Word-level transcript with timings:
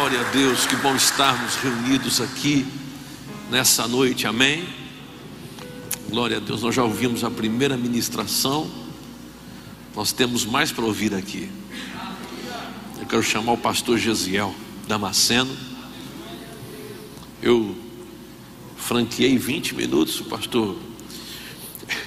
Glória 0.00 0.20
a 0.22 0.30
Deus, 0.30 0.64
que 0.64 0.76
bom 0.76 0.96
estarmos 0.96 1.56
reunidos 1.56 2.22
aqui 2.22 2.66
nessa 3.50 3.86
noite, 3.86 4.26
amém? 4.26 4.66
Glória 6.08 6.38
a 6.38 6.40
Deus, 6.40 6.62
nós 6.62 6.74
já 6.74 6.82
ouvimos 6.82 7.22
a 7.22 7.30
primeira 7.30 7.76
ministração, 7.76 8.70
nós 9.94 10.10
temos 10.10 10.46
mais 10.46 10.72
para 10.72 10.86
ouvir 10.86 11.14
aqui. 11.14 11.50
Eu 12.98 13.04
quero 13.04 13.22
chamar 13.22 13.52
o 13.52 13.58
pastor 13.58 13.98
Gesiel 13.98 14.54
Damasceno. 14.88 15.54
Eu 17.42 17.76
franqueei 18.78 19.36
20 19.36 19.74
minutos, 19.74 20.18
o 20.18 20.24
pastor 20.24 20.78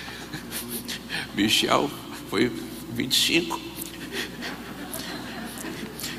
Michel 1.38 1.92
foi 2.28 2.52
25. 2.92 3.73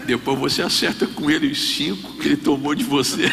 Depois 0.06 0.38
você 0.38 0.62
acerta 0.62 1.06
com 1.06 1.30
ele 1.30 1.50
os 1.50 1.76
cinco 1.76 2.14
que 2.18 2.28
ele 2.28 2.36
tomou 2.36 2.74
de 2.74 2.84
você. 2.84 3.32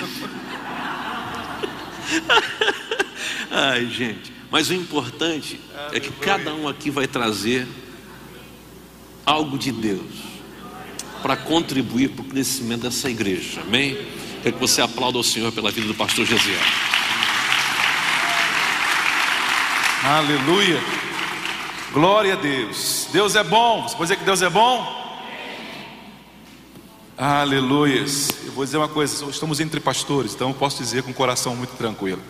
Ai, 3.52 3.86
gente. 3.88 4.32
Mas 4.50 4.70
o 4.70 4.74
importante 4.74 5.60
é 5.92 6.00
que 6.00 6.12
cada 6.12 6.54
um 6.54 6.68
aqui 6.68 6.90
vai 6.90 7.08
trazer 7.08 7.68
algo 9.26 9.58
de 9.58 9.72
Deus 9.72 10.32
para 11.22 11.38
contribuir 11.38 12.10
para 12.10 12.24
o 12.24 12.28
crescimento 12.28 12.82
dessa 12.82 13.10
igreja. 13.10 13.62
Amém? 13.62 13.98
Quero 14.42 14.56
que 14.56 14.60
você 14.60 14.82
aplaude 14.82 15.18
ao 15.18 15.24
Senhor 15.24 15.52
pela 15.52 15.72
vida 15.72 15.88
do 15.88 15.94
pastor 15.94 16.26
Gesiel. 16.26 16.60
Aleluia. 20.04 20.82
Glória 21.94 22.34
a 22.34 22.38
Deus. 22.38 23.08
Deus 23.12 23.36
é 23.36 23.44
bom. 23.44 23.84
Você 23.84 23.96
pode 23.96 24.10
dizer 24.10 24.18
que 24.18 24.26
Deus 24.26 24.42
é 24.42 24.50
bom? 24.50 25.01
Aleluias. 27.18 28.30
Eu 28.46 28.54
vou 28.54 28.64
dizer 28.64 28.78
uma 28.78 28.88
coisa, 28.88 29.26
estamos 29.26 29.60
entre 29.60 29.80
pastores, 29.80 30.34
então 30.34 30.50
eu 30.50 30.56
posso 30.56 30.78
dizer 30.78 31.04
com 31.04 31.12
o 31.12 31.14
coração 31.14 31.56
muito 31.56 31.76
tranquilo. 31.76 32.22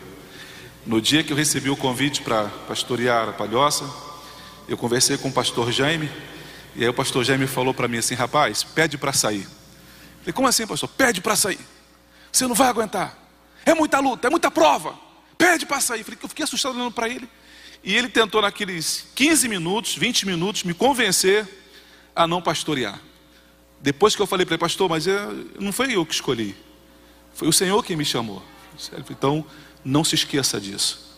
No 0.86 1.00
dia 1.00 1.24
que 1.24 1.32
eu 1.32 1.38
recebi 1.38 1.70
o 1.70 1.78
convite 1.78 2.22
para 2.22 2.46
pastorear 2.68 3.30
a 3.30 3.34
Palhoça, 3.34 3.88
eu 4.68 4.76
conversei 4.76 5.18
com 5.18 5.30
o 5.30 5.32
pastor 5.32 5.72
Jaime, 5.72 6.10
e 6.76 6.84
aí 6.84 6.90
o 6.90 6.94
pastor 6.94 7.24
Jaime 7.24 7.46
falou 7.46 7.74
para 7.74 7.88
mim 7.88 7.98
assim: 7.98 8.16
rapaz, 8.16 8.64
pede 8.64 8.98
para 8.98 9.14
sair. 9.14 9.44
Eu 9.44 10.20
falei, 10.20 10.34
como 10.34 10.48
assim, 10.48 10.66
pastor? 10.66 10.90
Pede 10.90 11.22
para 11.22 11.36
sair. 11.36 11.60
Você 12.32 12.48
não 12.48 12.56
vai 12.56 12.68
aguentar. 12.68 13.18
É 13.66 13.74
muita 13.74 14.00
luta, 14.00 14.28
é 14.28 14.30
muita 14.32 14.50
prova. 14.50 14.96
Pede 15.38 15.66
para 15.66 15.80
sair. 15.80 16.00
Eu, 16.00 16.06
falei, 16.06 16.20
eu 16.22 16.30
fiquei 16.30 16.44
assustado 16.44 16.76
olhando 16.76 16.92
para 16.92 17.08
ele. 17.08 17.30
E 17.84 17.96
ele 17.96 18.10
tentou, 18.10 18.42
naqueles 18.42 19.08
15 19.16 19.48
minutos, 19.48 19.96
20 19.96 20.26
minutos, 20.26 20.64
me 20.64 20.74
convencer 20.74 21.48
a 22.16 22.28
não 22.28 22.42
pastorear. 22.42 23.00
Depois 23.82 24.16
que 24.16 24.22
eu 24.22 24.28
falei 24.28 24.46
para 24.46 24.54
ele, 24.54 24.62
pastor, 24.62 24.88
mas 24.88 25.06
não 25.60 25.72
foi 25.72 25.96
eu 25.96 26.06
que 26.06 26.14
escolhi, 26.14 26.56
foi 27.34 27.48
o 27.48 27.54
Senhor 27.54 27.84
quem 27.84 27.96
me 27.96 28.06
chamou. 28.06 28.44
Então, 29.10 29.46
não 29.84 30.04
se 30.04 30.16
esqueça 30.16 30.62
disso, 30.62 31.18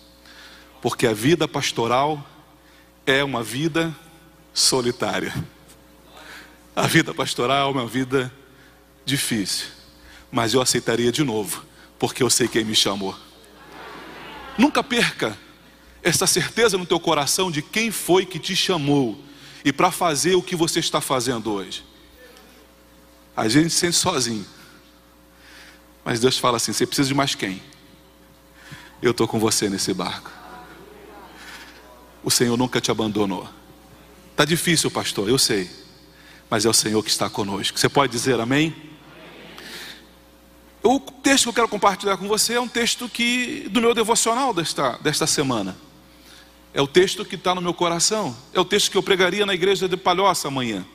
porque 0.81 1.05
a 1.05 1.13
vida 1.13 1.47
pastoral 1.47 2.25
é 3.05 3.23
uma 3.23 3.43
vida 3.43 3.93
solitária. 4.53 5.33
A 6.75 6.87
vida 6.87 7.13
pastoral 7.13 7.69
é 7.69 7.71
uma 7.71 7.85
vida 7.85 8.33
difícil, 9.05 9.67
mas 10.31 10.53
eu 10.53 10.61
aceitaria 10.61 11.11
de 11.11 11.23
novo, 11.23 11.65
porque 11.99 12.23
eu 12.23 12.29
sei 12.29 12.47
quem 12.47 12.63
me 12.63 12.75
chamou. 12.75 13.15
Nunca 14.57 14.83
perca 14.83 15.37
essa 16.01 16.25
certeza 16.25 16.77
no 16.77 16.85
teu 16.85 16.99
coração 16.99 17.51
de 17.51 17.61
quem 17.61 17.91
foi 17.91 18.25
que 18.25 18.39
te 18.39 18.55
chamou 18.55 19.21
e 19.63 19.71
para 19.71 19.91
fazer 19.91 20.35
o 20.35 20.41
que 20.41 20.55
você 20.55 20.79
está 20.79 21.01
fazendo 21.01 21.51
hoje. 21.51 21.83
A 23.35 23.47
gente 23.47 23.69
se 23.69 23.79
sente 23.79 23.95
sozinho. 23.95 24.45
Mas 26.05 26.19
Deus 26.19 26.37
fala 26.37 26.57
assim: 26.57 26.73
você 26.73 26.85
precisa 26.85 27.07
de 27.07 27.13
mais 27.13 27.35
quem? 27.35 27.61
Eu 29.01 29.11
estou 29.11 29.27
com 29.27 29.39
você 29.39 29.69
nesse 29.69 29.93
barco. 29.93 30.31
O 32.23 32.31
Senhor 32.31 32.57
nunca 32.57 32.79
te 32.79 32.89
abandonou. 32.89 33.49
Está 34.31 34.45
difícil, 34.45 34.89
pastor, 34.89 35.27
eu 35.27 35.37
sei. 35.37 35.69
Mas 36.49 36.65
é 36.65 36.69
o 36.69 36.73
Senhor 36.73 37.03
que 37.03 37.09
está 37.09 37.29
conosco. 37.29 37.77
Você 37.77 37.89
pode 37.89 38.11
dizer 38.11 38.39
amém? 38.39 38.75
O 40.81 40.99
texto 40.99 41.43
que 41.43 41.49
eu 41.49 41.53
quero 41.53 41.67
compartilhar 41.67 42.17
com 42.17 42.27
você 42.27 42.55
é 42.55 42.61
um 42.61 42.67
texto 42.67 43.07
que 43.07 43.67
do 43.69 43.79
meu 43.81 43.93
devocional 43.93 44.53
desta, 44.53 44.97
desta 44.97 45.25
semana. 45.25 45.77
É 46.73 46.81
o 46.81 46.87
texto 46.87 47.23
que 47.23 47.35
está 47.35 47.53
no 47.55 47.61
meu 47.61 47.73
coração. 47.73 48.35
É 48.53 48.59
o 48.59 48.65
texto 48.65 48.91
que 48.91 48.97
eu 48.97 49.03
pregaria 49.03 49.45
na 49.45 49.53
igreja 49.53 49.87
de 49.87 49.95
Palhoça 49.95 50.47
amanhã. 50.47 50.85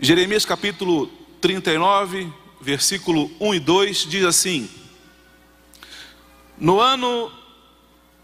Jeremias 0.00 0.44
capítulo 0.44 1.08
39, 1.40 2.32
versículo 2.60 3.28
1 3.40 3.54
e 3.54 3.58
2 3.58 4.06
diz 4.08 4.24
assim: 4.24 4.70
No 6.56 6.80
ano 6.80 7.32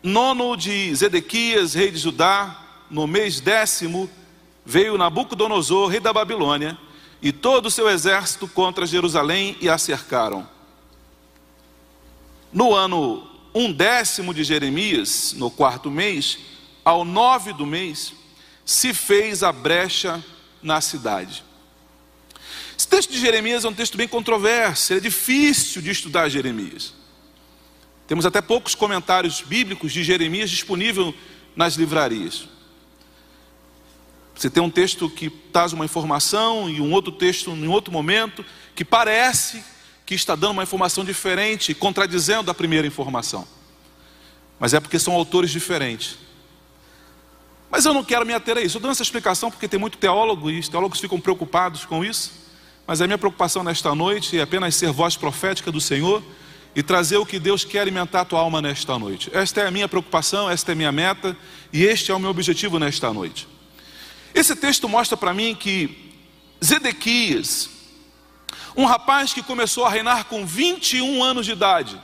nono 0.01 0.55
de 0.55 0.95
Zedequias, 0.95 1.75
rei 1.75 1.91
de 1.91 1.99
Judá, 1.99 2.85
no 2.89 3.09
mês 3.09 3.41
décimo, 3.41 4.09
veio 4.65 4.97
Nabucodonosor, 4.97 5.89
rei 5.89 5.99
da 5.99 6.12
Babilônia, 6.12 6.79
e 7.21 7.33
todo 7.33 7.67
o 7.67 7.71
seu 7.71 7.91
exército 7.91 8.47
contra 8.47 8.87
Jerusalém 8.87 9.56
e 9.61 9.69
a 9.69 9.77
cercaram. 9.77 10.49
No 12.53 12.73
ano 12.73 13.29
um 13.53 13.73
décimo 13.73 14.33
de 14.33 14.45
Jeremias, 14.45 15.35
no 15.37 15.51
quarto 15.51 15.91
mês, 15.91 16.39
ao 16.85 17.05
nove 17.05 17.53
do 17.53 17.67
mês, 17.67 18.12
se 18.65 18.95
fez 18.95 19.43
a 19.43 19.51
brecha 19.51 20.25
na 20.62 20.81
cidade. 20.81 21.43
Esse 22.77 22.89
texto 22.89 23.12
de 23.12 23.21
Jeremias 23.21 23.65
é 23.65 23.69
um 23.69 23.75
texto 23.75 23.97
bem 23.97 24.09
controverso, 24.09 24.93
é 24.93 25.01
difícil 25.01 25.81
de 25.81 25.91
estudar 25.91 26.29
Jeremias. 26.29 26.95
Temos 28.07 28.27
até 28.27 28.43
poucos 28.43 28.75
comentários 28.75 29.41
bíblicos 29.41 29.93
de 29.93 30.03
Jeremias 30.03 30.51
disponível 30.51 31.15
nas 31.57 31.75
livrarias. 31.75 32.49
Você 34.35 34.51
tem 34.51 34.62
um 34.62 34.71
texto 34.71 35.09
que 35.09 35.31
traz 35.31 35.73
uma 35.73 35.85
informação 35.85 36.69
e 36.69 36.81
um 36.81 36.93
outro 36.93 37.12
texto 37.12 37.51
em 37.53 37.69
outro 37.69 37.93
momento 37.93 38.45
que 38.75 38.85
parece 38.85 39.65
que 40.05 40.15
está 40.15 40.35
dando 40.35 40.51
uma 40.51 40.62
informação 40.65 41.05
diferente, 41.05 41.73
contradizendo 41.73 42.51
a 42.51 42.55
primeira 42.55 42.87
informação. 42.87 43.47
Mas 44.59 44.75
é 44.75 44.81
porque 44.81 44.99
são 44.99 45.15
autores 45.15 45.51
diferentes. 45.51 46.19
Mas 47.71 47.87
eu 47.87 47.95
não 47.95 48.05
quero 48.05 48.27
me 48.27 48.35
ater 48.35 48.56
a 48.56 48.61
isso. 48.61 48.69
Estou 48.69 48.83
dando 48.83 48.93
essa 48.93 49.03
explicação 49.03 49.51
porque 49.51 49.69
tem 49.69 49.81
muito 49.81 49.97
teólogo 49.97 50.51
e 50.51 50.59
os 50.59 50.69
teólogos 50.69 51.01
ficam 51.01 51.21
preocupados 51.21 51.85
com 51.85 52.05
isso. 52.05 52.44
Mas 52.87 53.00
a 53.00 53.06
minha 53.06 53.17
preocupação 53.17 53.65
nesta 53.65 53.95
noite 53.95 54.39
é 54.39 54.43
apenas 54.43 54.75
ser 54.75 54.93
voz 54.93 55.17
profética 55.17 55.72
do 55.72 55.81
Senhor 55.81 56.22
e 56.75 56.83
trazer 56.83 57.17
o 57.17 57.25
que 57.25 57.38
Deus 57.38 57.64
quer 57.64 57.81
alimentar 57.81 58.23
a 58.23 58.25
tua 58.25 58.41
alma 58.41 58.61
nesta 58.61 58.99
noite. 58.99 59.31
Esta 59.32 59.62
é 59.62 59.67
a 59.67 59.70
minha 59.70 59.88
preocupação, 59.88 60.50
esta 60.50 60.73
é 60.73 60.75
a 60.75 60.76
minha 60.76 60.93
meta 60.93 61.37
e 61.73 61.85
este 61.85 62.11
é 62.11 62.14
o 62.14 62.19
meu 62.19 62.31
objetivo 62.31 62.79
nesta 62.79 63.12
noite. 63.12 63.49
Esse 64.35 64.55
texto 64.55 64.88
mostra 64.88 65.17
para 65.17 65.32
mim 65.32 65.55
que 65.55 66.12
Zedequias, 66.62 67.70
um 68.76 68.85
rapaz 68.85 69.32
que 69.32 69.43
começou 69.43 69.85
a 69.85 69.91
reinar 69.91 70.25
com 70.25 70.44
21 70.44 71.23
anos 71.23 71.47
de 71.47 71.53
idade, 71.53 71.99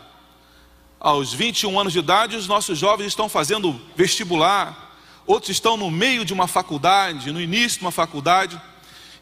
aos 1.01 1.33
21 1.33 1.81
anos 1.81 1.93
de 1.93 1.99
idade, 1.99 2.37
os 2.37 2.47
nossos 2.47 2.79
jovens 2.79 3.09
estão 3.09 3.29
fazendo 3.29 3.81
vestibular, 3.97 4.97
outros 5.27 5.51
estão 5.51 5.77
no 5.77 5.91
meio 5.91 6.25
de 6.25 6.33
uma 6.33 6.47
faculdade, 6.47 7.33
no 7.33 7.41
início 7.41 7.79
de 7.79 7.85
uma 7.85 7.91
faculdade. 7.91 8.61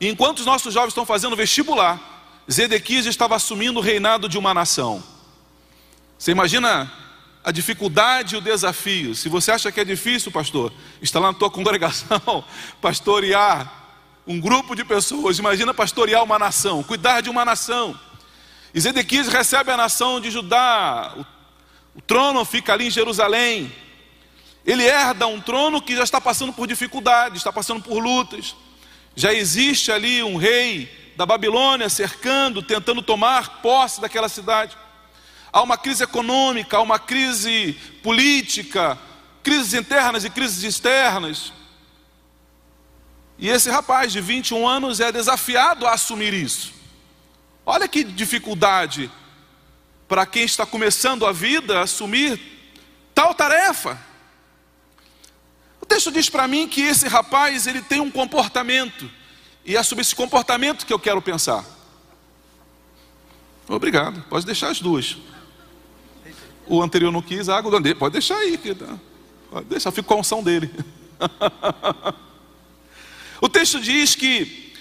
Enquanto 0.00 0.40
os 0.40 0.46
nossos 0.46 0.72
jovens 0.72 0.90
estão 0.90 1.04
fazendo 1.04 1.34
vestibular, 1.34 2.00
Zedequias 2.50 3.06
estava 3.06 3.36
assumindo 3.36 3.78
o 3.78 3.82
reinado 3.82 4.28
de 4.28 4.38
uma 4.38 4.54
nação. 4.54 5.02
Você 6.18 6.30
imagina 6.30 6.90
a 7.44 7.50
dificuldade 7.50 8.34
e 8.34 8.38
o 8.38 8.40
desafio. 8.40 9.14
Se 9.14 9.28
você 9.28 9.50
acha 9.50 9.70
que 9.72 9.80
é 9.80 9.84
difícil, 9.84 10.30
pastor, 10.30 10.72
está 11.00 11.18
lá 11.18 11.32
na 11.32 11.38
tua 11.38 11.50
congregação, 11.50 12.44
pastorear 12.80 13.72
um 14.26 14.40
grupo 14.40 14.74
de 14.74 14.84
pessoas. 14.84 15.38
Imagina 15.38 15.72
pastorear 15.74 16.22
uma 16.22 16.38
nação, 16.38 16.82
cuidar 16.82 17.20
de 17.20 17.30
uma 17.30 17.44
nação. 17.44 17.98
E 18.74 18.80
Zedequias 18.80 19.28
recebe 19.28 19.70
a 19.70 19.76
nação 19.76 20.20
de 20.20 20.30
Judá, 20.30 21.14
O 21.94 22.00
trono 22.02 22.44
fica 22.44 22.72
ali 22.72 22.86
em 22.86 22.90
Jerusalém. 22.90 23.72
Ele 24.64 24.84
herda 24.84 25.26
um 25.26 25.40
trono 25.40 25.80
que 25.80 25.96
já 25.96 26.04
está 26.04 26.20
passando 26.20 26.52
por 26.52 26.66
dificuldades, 26.66 27.38
está 27.38 27.52
passando 27.52 27.82
por 27.82 27.98
lutas. 27.98 28.54
Já 29.18 29.34
existe 29.34 29.90
ali 29.90 30.22
um 30.22 30.36
rei 30.36 30.88
da 31.16 31.26
Babilônia 31.26 31.88
cercando, 31.88 32.62
tentando 32.62 33.02
tomar 33.02 33.60
posse 33.60 34.00
daquela 34.00 34.28
cidade. 34.28 34.78
Há 35.52 35.60
uma 35.60 35.76
crise 35.76 36.04
econômica, 36.04 36.76
há 36.76 36.80
uma 36.80 37.00
crise 37.00 37.72
política, 38.00 38.96
crises 39.42 39.74
internas 39.74 40.24
e 40.24 40.30
crises 40.30 40.62
externas. 40.62 41.52
E 43.36 43.48
esse 43.48 43.68
rapaz 43.68 44.12
de 44.12 44.20
21 44.20 44.68
anos 44.68 45.00
é 45.00 45.10
desafiado 45.10 45.84
a 45.84 45.94
assumir 45.94 46.32
isso. 46.32 46.72
Olha 47.66 47.88
que 47.88 48.04
dificuldade 48.04 49.10
para 50.06 50.26
quem 50.26 50.44
está 50.44 50.64
começando 50.64 51.26
a 51.26 51.32
vida 51.32 51.80
assumir 51.80 52.40
tal 53.12 53.34
tarefa. 53.34 53.98
Texto 55.88 56.12
diz 56.12 56.28
para 56.28 56.46
mim 56.46 56.68
que 56.68 56.82
esse 56.82 57.08
rapaz 57.08 57.66
ele 57.66 57.80
tem 57.80 57.98
um 57.98 58.10
comportamento 58.10 59.10
e 59.64 59.74
é 59.74 59.82
sobre 59.82 60.02
esse 60.02 60.14
comportamento 60.14 60.84
que 60.84 60.92
eu 60.92 60.98
quero 60.98 61.22
pensar. 61.22 61.64
Obrigado, 63.66 64.22
pode 64.28 64.46
deixar 64.46 64.68
as 64.68 64.80
duas. 64.80 65.16
O 66.66 66.82
anterior 66.82 67.10
não 67.10 67.22
quis, 67.22 67.48
a 67.48 67.56
água 67.56 67.70
do 67.70 67.78
André, 67.78 67.94
pode 67.94 68.12
deixar 68.12 68.36
aí, 68.36 68.58
pode 69.50 69.66
deixar, 69.66 69.90
fica 69.90 70.06
com 70.06 70.14
a 70.14 70.18
unção 70.18 70.42
dele. 70.42 70.70
o 73.40 73.48
texto 73.48 73.80
diz 73.80 74.14
que 74.14 74.74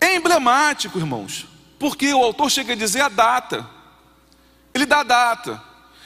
é 0.00 0.16
emblemático, 0.16 0.98
irmãos, 0.98 1.46
porque 1.78 2.12
o 2.14 2.22
autor 2.22 2.50
chega 2.50 2.72
a 2.72 2.76
dizer 2.76 3.00
a 3.00 3.08
data. 3.08 3.68
Ele 4.72 4.86
dá 4.86 5.00
a 5.00 5.04
data. 5.04 5.62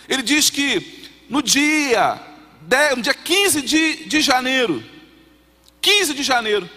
Ele 0.09 0.23
diz 0.23 0.51
que 0.51 1.11
no 1.29 1.43
dia, 1.43 2.21
no 2.95 3.03
dia 3.03 3.15
15 3.27 3.63
de, 3.63 4.05
de 4.05 4.21
janeiro, 4.21 4.85
15 5.83 6.15
de 6.15 6.23
janeiro, 6.23 6.71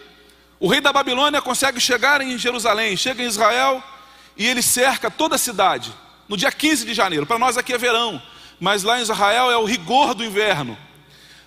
o 0.60 0.68
rei 0.68 0.82
da 0.82 0.92
Babilônia 0.92 1.44
consegue 1.44 1.80
chegar 1.80 2.22
em 2.22 2.36
Jerusalém, 2.40 2.98
chega 2.98 3.22
em 3.22 3.28
Israel 3.28 3.84
e 4.36 4.48
ele 4.48 4.64
cerca 4.64 5.12
toda 5.12 5.36
a 5.36 5.38
cidade 5.38 5.94
no 6.28 6.36
dia 6.36 6.52
15 6.52 6.88
de 6.88 6.94
janeiro. 6.96 7.28
Para 7.28 7.38
nós 7.38 7.56
aqui 7.56 7.72
é 7.72 7.78
verão, 7.78 8.20
mas 8.60 8.82
lá 8.82 8.98
em 8.98 9.04
Israel 9.04 9.52
é 9.52 9.58
o 9.58 9.64
rigor 9.64 10.16
do 10.16 10.26
inverno. 10.26 10.76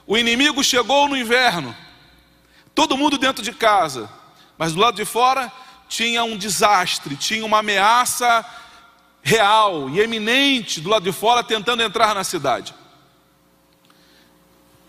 O 0.07 0.17
inimigo 0.17 0.63
chegou 0.63 1.09
no 1.09 1.17
inverno, 1.17 1.77
todo 2.73 2.97
mundo 2.97 3.19
dentro 3.19 3.43
de 3.43 3.51
casa, 3.51 4.09
mas 4.57 4.73
do 4.73 4.79
lado 4.79 4.95
de 4.95 5.05
fora 5.05 5.51
tinha 5.89 6.23
um 6.23 6.37
desastre, 6.37 7.17
tinha 7.17 7.45
uma 7.45 7.59
ameaça 7.59 8.47
real 9.21 9.91
e 9.91 9.99
eminente 9.99 10.81
do 10.81 10.89
lado 10.89 11.03
de 11.03 11.13
fora 11.13 11.43
tentando 11.43 11.83
entrar 11.83 12.15
na 12.15 12.23
cidade. 12.23 12.73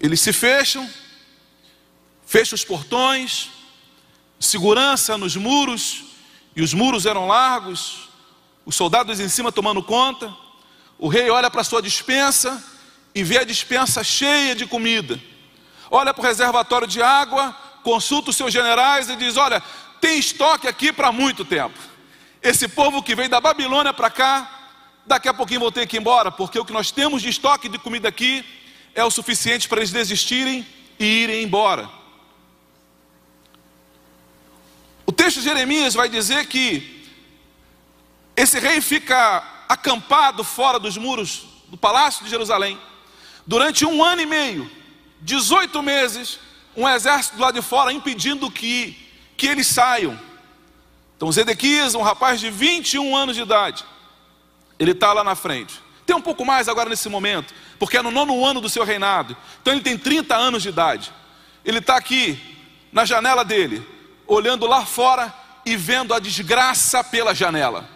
Eles 0.04 0.20
se 0.20 0.34
fecham, 0.34 0.86
fecham 2.26 2.56
os 2.56 2.66
portões, 2.66 3.52
segurança 4.38 5.18
nos 5.18 5.38
muros, 5.38 6.04
e 6.54 6.62
os 6.62 6.74
muros 6.74 7.06
eram 7.06 7.26
largos, 7.26 8.10
os 8.66 8.76
soldados 8.76 9.22
em 9.22 9.30
cima 9.30 9.50
tomando 9.50 9.82
conta. 9.82 10.36
O 11.00 11.08
rei 11.08 11.30
olha 11.30 11.50
para 11.50 11.64
sua 11.64 11.82
dispensa 11.82 12.62
e 13.16 13.24
vê 13.24 13.38
a 13.38 13.44
dispensa 13.46 14.04
cheia 14.04 14.54
de 14.54 14.66
comida. 14.66 15.18
Olha 15.90 16.14
para 16.14 16.22
o 16.22 16.28
reservatório 16.28 16.86
de 16.86 17.02
água, 17.02 17.56
consulta 17.82 18.32
os 18.32 18.36
seus 18.36 18.52
generais 18.52 19.08
e 19.08 19.16
diz: 19.16 19.38
Olha, 19.38 19.64
tem 20.02 20.20
estoque 20.20 20.68
aqui 20.68 20.92
para 20.92 21.14
muito 21.14 21.46
tempo. 21.46 21.80
Esse 22.42 22.68
povo 22.68 23.02
que 23.02 23.16
veio 23.16 23.30
da 23.30 23.40
Babilônia 23.40 23.94
para 23.94 24.10
cá, 24.10 24.68
daqui 25.06 25.30
a 25.30 25.34
pouquinho 25.34 25.62
vão 25.62 25.72
ter 25.72 25.88
que 25.88 25.96
ir 25.96 26.02
embora, 26.02 26.30
porque 26.30 26.60
o 26.60 26.66
que 26.66 26.74
nós 26.74 26.92
temos 26.92 27.22
de 27.22 27.30
estoque 27.30 27.70
de 27.70 27.80
comida 27.80 28.10
aqui 28.10 28.44
é 28.96 29.04
o 29.04 29.12
suficiente 29.12 29.68
para 29.68 29.80
eles 29.80 29.92
desistirem 29.92 30.66
e 31.00 31.06
irem 31.06 31.44
embora. 31.44 31.90
O 35.06 35.12
texto 35.12 35.38
de 35.38 35.44
Jeremias 35.44 35.94
vai 35.94 36.08
dizer 36.10 36.46
que 36.48 37.04
esse 38.36 38.60
rei 38.60 38.82
fica 38.82 39.44
acampado 39.68 40.44
fora 40.44 40.80
dos 40.80 40.98
muros 40.98 41.46
do 41.68 41.78
palácio 41.78 42.24
de 42.24 42.30
Jerusalém 42.30 42.80
durante 43.46 43.86
um 43.86 44.04
ano 44.04 44.22
e 44.22 44.26
meio, 44.26 44.70
18 45.22 45.82
meses, 45.82 46.40
um 46.76 46.88
exército 46.88 47.36
do 47.36 47.42
lado 47.42 47.56
de 47.56 47.62
fora 47.62 47.92
impedindo 47.92 48.50
que, 48.50 48.98
que 49.36 49.48
eles 49.48 49.68
saiam. 49.68 50.20
Então, 51.18 51.32
Zedequias, 51.32 51.96
um 51.96 52.02
rapaz 52.02 52.40
de 52.40 52.50
21 52.50 53.16
anos 53.16 53.36
de 53.36 53.42
idade, 53.42 53.84
ele 54.80 54.92
está 54.92 55.14
lá 55.14 55.24
na 55.24 55.36
frente. 55.36 55.82
Tem 56.06 56.16
um 56.16 56.22
pouco 56.22 56.46
mais 56.46 56.68
agora 56.68 56.90
nesse 56.90 57.08
momento, 57.10 57.54
porque 57.80 57.98
é 57.98 58.02
no 58.02 58.12
nono 58.12 58.46
ano 58.46 58.60
do 58.60 58.70
seu 58.70 58.84
reinado. 58.84 59.36
Então, 59.62 59.74
ele 59.74 59.82
tem 59.82 59.98
30 59.98 60.36
anos 60.36 60.64
de 60.64 60.70
idade. 60.70 61.14
Ele 61.64 61.80
está 61.80 61.96
aqui, 61.96 62.40
na 62.92 63.06
janela 63.06 63.44
dele, 63.44 63.86
olhando 64.28 64.66
lá 64.66 64.86
fora 64.86 65.34
e 65.66 65.76
vendo 65.76 66.14
a 66.14 66.20
desgraça 66.20 67.04
pela 67.04 67.34
janela. 67.34 67.90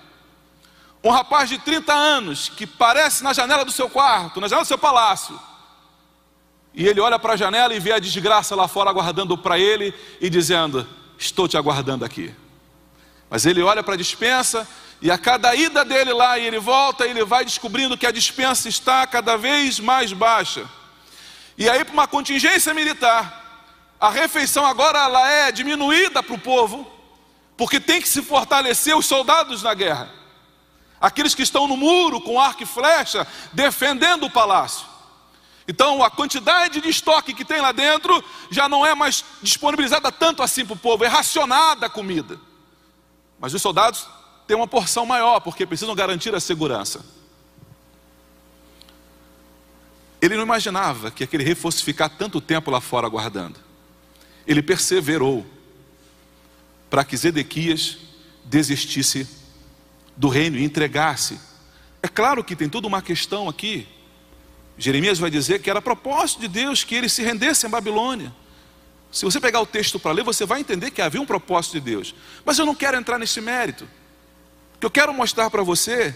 Um 1.03 1.09
rapaz 1.09 1.49
de 1.49 1.57
30 1.57 1.93
anos 1.93 2.49
que 2.49 2.65
parece 2.65 3.23
na 3.23 3.33
janela 3.33 3.63
do 3.63 3.71
seu 3.71 3.89
quarto, 3.89 4.41
na 4.41 4.47
janela 4.47 4.63
do 4.63 4.67
seu 4.67 4.77
palácio. 4.77 5.39
E 6.73 6.87
ele 6.87 6.99
olha 6.99 7.17
para 7.17 7.33
a 7.33 7.37
janela 7.37 7.73
e 7.73 7.79
vê 7.79 7.91
a 7.91 7.99
desgraça 7.99 8.55
lá 8.55 8.67
fora 8.67 8.89
aguardando 8.89 9.37
para 9.37 9.59
ele 9.59 9.93
e 10.21 10.29
dizendo: 10.29 10.87
Estou 11.17 11.47
te 11.47 11.57
aguardando 11.57 12.05
aqui. 12.05 12.33
Mas 13.29 13.45
ele 13.45 13.61
olha 13.61 13.83
para 13.83 13.95
a 13.95 13.97
dispensa 13.97 14.67
e 15.01 15.11
a 15.11 15.17
cada 15.17 15.53
ida 15.53 15.85
dele 15.85 16.11
lá 16.11 16.39
e 16.39 16.45
ele 16.45 16.59
volta, 16.59 17.05
ele 17.05 17.23
vai 17.23 17.45
descobrindo 17.45 17.97
que 17.97 18.07
a 18.07 18.11
dispensa 18.11 18.67
está 18.67 19.05
cada 19.05 19.37
vez 19.37 19.79
mais 19.79 20.11
baixa. 20.11 20.67
E 21.57 21.69
aí, 21.69 21.83
para 21.83 21.93
uma 21.93 22.07
contingência 22.07 22.73
militar, 22.73 23.65
a 23.99 24.09
refeição 24.09 24.65
agora 24.65 24.99
ela 24.99 25.31
é 25.31 25.51
diminuída 25.51 26.23
para 26.23 26.33
o 26.33 26.39
povo, 26.39 26.91
porque 27.55 27.79
tem 27.79 28.01
que 28.01 28.09
se 28.09 28.21
fortalecer 28.21 28.95
os 28.95 29.05
soldados 29.05 29.63
na 29.63 29.73
guerra. 29.73 30.11
Aqueles 30.99 31.35
que 31.35 31.43
estão 31.43 31.67
no 31.67 31.77
muro 31.77 32.19
com 32.21 32.39
arco 32.39 32.63
e 32.63 32.65
flecha, 32.65 33.27
defendendo 33.53 34.25
o 34.25 34.31
palácio. 34.31 34.85
Então 35.67 36.03
a 36.03 36.09
quantidade 36.09 36.79
de 36.81 36.89
estoque 36.89 37.33
que 37.33 37.45
tem 37.45 37.59
lá 37.59 37.71
dentro 37.71 38.23
já 38.49 38.69
não 38.69 38.85
é 38.85 38.95
mais 38.95 39.23
disponibilizada 39.41 40.11
tanto 40.11 40.41
assim 40.41 40.65
para 40.65 40.73
o 40.73 40.79
povo, 40.79 41.03
é 41.03 41.07
racionada 41.07 41.85
a 41.85 41.89
comida. 41.89 42.39
Mas 43.39 43.53
os 43.53 43.61
soldados 43.61 44.07
têm 44.47 44.55
uma 44.55 44.67
porção 44.67 45.05
maior, 45.05 45.41
porque 45.41 45.65
precisam 45.65 45.93
garantir 45.93 46.33
a 46.33 46.39
segurança. 46.39 47.05
Ele 50.21 50.35
não 50.35 50.43
imaginava 50.43 51.11
que 51.11 51.23
aquele 51.23 51.43
rei 51.43 51.53
fosse 51.53 51.83
ficar 51.83 52.09
tanto 52.09 52.41
tempo 52.41 52.71
lá 52.71 52.81
fora 52.81 53.05
aguardando 53.05 53.67
ele 54.47 54.63
perseverou 54.63 55.45
para 56.89 57.03
que 57.03 57.17
Zedequias 57.17 57.97
desistisse 58.45 59.27
do 60.15 60.29
reino 60.29 60.57
e 60.57 60.63
entregasse. 60.63 61.37
É 62.01 62.07
claro 62.07 62.43
que 62.43 62.55
tem 62.55 62.69
toda 62.69 62.87
uma 62.87 63.01
questão 63.01 63.49
aqui. 63.49 63.85
Jeremias 64.77 65.19
vai 65.19 65.29
dizer 65.29 65.61
que 65.61 65.69
era 65.69 65.81
propósito 65.81 66.39
de 66.39 66.47
Deus 66.47 66.83
que 66.83 66.95
ele 66.95 67.09
se 67.09 67.21
rendesse 67.21 67.67
em 67.67 67.69
Babilônia. 67.69 68.33
Se 69.11 69.25
você 69.25 69.39
pegar 69.39 69.59
o 69.59 69.65
texto 69.65 69.99
para 69.99 70.13
ler, 70.13 70.23
você 70.23 70.45
vai 70.45 70.61
entender 70.61 70.91
que 70.91 71.01
havia 71.01 71.21
um 71.21 71.25
propósito 71.25 71.73
de 71.73 71.81
Deus. 71.81 72.15
Mas 72.45 72.57
eu 72.57 72.65
não 72.65 72.75
quero 72.75 72.95
entrar 72.95 73.19
nesse 73.19 73.41
mérito. 73.41 73.87
O 74.77 74.79
que 74.79 74.85
eu 74.85 74.91
quero 74.91 75.11
mostrar 75.11 75.49
para 75.49 75.63
você 75.63 76.15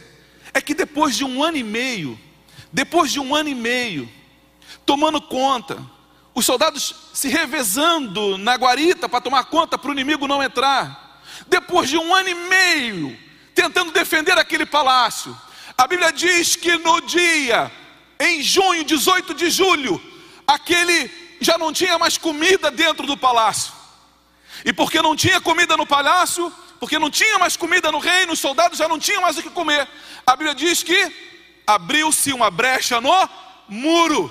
é 0.53 0.61
que 0.61 0.75
depois 0.75 1.17
de 1.17 1.25
um 1.25 1.43
ano 1.43 1.57
e 1.57 1.63
meio, 1.63 2.19
depois 2.71 3.11
de 3.11 3.19
um 3.19 3.33
ano 3.33 3.49
e 3.49 3.55
meio, 3.55 4.07
tomando 4.85 5.19
conta, 5.19 5.83
os 6.35 6.45
soldados 6.45 6.95
se 7.11 7.27
revezando 7.27 8.37
na 8.37 8.53
guarita 8.53 9.09
para 9.09 9.19
tomar 9.19 9.45
conta 9.45 9.79
para 9.79 9.89
o 9.89 9.93
inimigo 9.93 10.27
não 10.27 10.43
entrar. 10.43 11.23
Depois 11.47 11.89
de 11.89 11.97
um 11.97 12.13
ano 12.13 12.29
e 12.29 12.35
meio 12.35 13.17
tentando 13.55 13.91
defender 13.91 14.37
aquele 14.37 14.67
palácio, 14.67 15.35
a 15.75 15.87
Bíblia 15.87 16.11
diz 16.11 16.55
que 16.55 16.77
no 16.77 17.01
dia, 17.01 17.71
em 18.19 18.43
junho, 18.43 18.83
18 18.83 19.33
de 19.33 19.49
julho, 19.49 19.99
aquele 20.45 21.09
já 21.41 21.57
não 21.57 21.73
tinha 21.73 21.97
mais 21.97 22.15
comida 22.15 22.69
dentro 22.69 23.07
do 23.07 23.17
palácio. 23.17 23.73
E 24.63 24.71
porque 24.71 25.01
não 25.01 25.15
tinha 25.15 25.41
comida 25.41 25.75
no 25.75 25.87
palácio, 25.87 26.53
porque 26.81 26.97
não 26.97 27.11
tinha 27.11 27.37
mais 27.37 27.55
comida 27.55 27.91
no 27.91 27.99
reino, 27.99 28.33
os 28.33 28.39
soldados 28.39 28.79
já 28.79 28.87
não 28.87 28.97
tinham 28.97 29.21
mais 29.21 29.37
o 29.37 29.43
que 29.43 29.51
comer. 29.51 29.87
A 30.25 30.35
Bíblia 30.35 30.55
diz 30.55 30.81
que 30.81 31.13
abriu-se 31.67 32.33
uma 32.33 32.49
brecha 32.49 32.99
no 32.99 33.13
muro. 33.69 34.29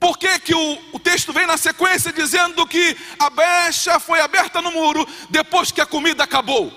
Por 0.00 0.18
que, 0.18 0.40
que 0.40 0.52
o, 0.56 0.78
o 0.92 0.98
texto 0.98 1.32
vem 1.32 1.46
na 1.46 1.56
sequência 1.56 2.12
dizendo 2.12 2.66
que 2.66 2.96
a 3.16 3.30
brecha 3.30 4.00
foi 4.00 4.20
aberta 4.20 4.60
no 4.60 4.72
muro 4.72 5.06
depois 5.30 5.70
que 5.70 5.80
a 5.80 5.86
comida 5.86 6.24
acabou? 6.24 6.72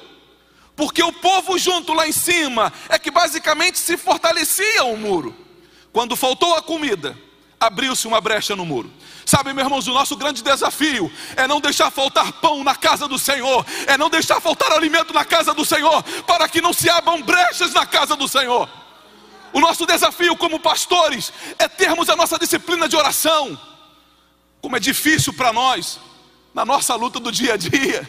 Porque 0.75 1.01
o 1.01 1.11
povo 1.11 1.57
junto 1.57 1.91
lá 1.91 2.07
em 2.07 2.11
cima 2.11 2.71
é 2.87 2.99
que 2.99 3.09
basicamente 3.09 3.79
se 3.79 3.97
fortalecia 3.97 4.83
o 4.83 4.95
muro. 4.95 5.35
Quando 5.91 6.15
faltou 6.15 6.53
a 6.53 6.61
comida, 6.61 7.17
abriu-se 7.59 8.05
uma 8.05 8.21
brecha 8.21 8.55
no 8.55 8.63
muro. 8.63 8.93
Sabe, 9.25 9.53
meus 9.53 9.65
irmãos, 9.65 9.87
o 9.87 9.93
nosso 9.93 10.15
grande 10.15 10.43
desafio 10.43 11.11
é 11.35 11.47
não 11.47 11.59
deixar 11.59 11.89
faltar 11.89 12.31
pão 12.33 12.63
na 12.63 12.75
casa 12.75 13.07
do 13.07 13.17
Senhor, 13.17 13.65
é 13.87 13.97
não 13.97 14.07
deixar 14.07 14.39
faltar 14.39 14.71
alimento 14.71 15.11
na 15.13 15.25
casa 15.25 15.51
do 15.51 15.65
Senhor, 15.65 16.03
para 16.27 16.47
que 16.47 16.61
não 16.61 16.71
se 16.71 16.87
abram 16.89 17.21
brechas 17.23 17.73
na 17.73 17.87
casa 17.87 18.15
do 18.15 18.27
Senhor. 18.27 18.69
O 19.51 19.59
nosso 19.59 19.85
desafio 19.85 20.35
como 20.35 20.59
pastores 20.59 21.33
é 21.57 21.67
termos 21.67 22.07
a 22.09 22.15
nossa 22.15 22.37
disciplina 22.37 22.87
de 22.87 22.95
oração. 22.95 23.59
Como 24.61 24.75
é 24.75 24.79
difícil 24.79 25.33
para 25.33 25.51
nós, 25.51 25.99
na 26.53 26.63
nossa 26.63 26.93
luta 26.93 27.19
do 27.19 27.31
dia 27.31 27.53
a 27.53 27.57
dia, 27.57 28.07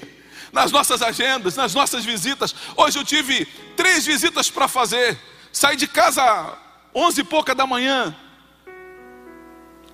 nas 0.52 0.70
nossas 0.70 1.00
agendas, 1.00 1.56
nas 1.56 1.72
nossas 1.72 2.04
visitas. 2.04 2.54
Hoje 2.76 2.98
eu 2.98 3.04
tive 3.04 3.46
três 3.76 4.04
visitas 4.04 4.50
para 4.50 4.68
fazer. 4.68 5.18
Saí 5.52 5.76
de 5.76 5.86
casa 5.86 6.58
onze 6.94 7.22
e 7.22 7.24
pouca 7.24 7.54
da 7.54 7.66
manhã. 7.66 8.14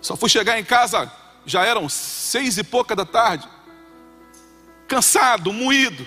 Só 0.03 0.17
fui 0.17 0.29
chegar 0.29 0.59
em 0.59 0.65
casa, 0.65 1.11
já 1.47 1.65
eram 1.65 1.89
seis 1.89 2.59
e 2.59 2.65
pouca 2.65 2.95
da 2.95 3.07
tarde. 3.07 3.49
Cansado, 4.89 5.53
moído. 5.53 6.05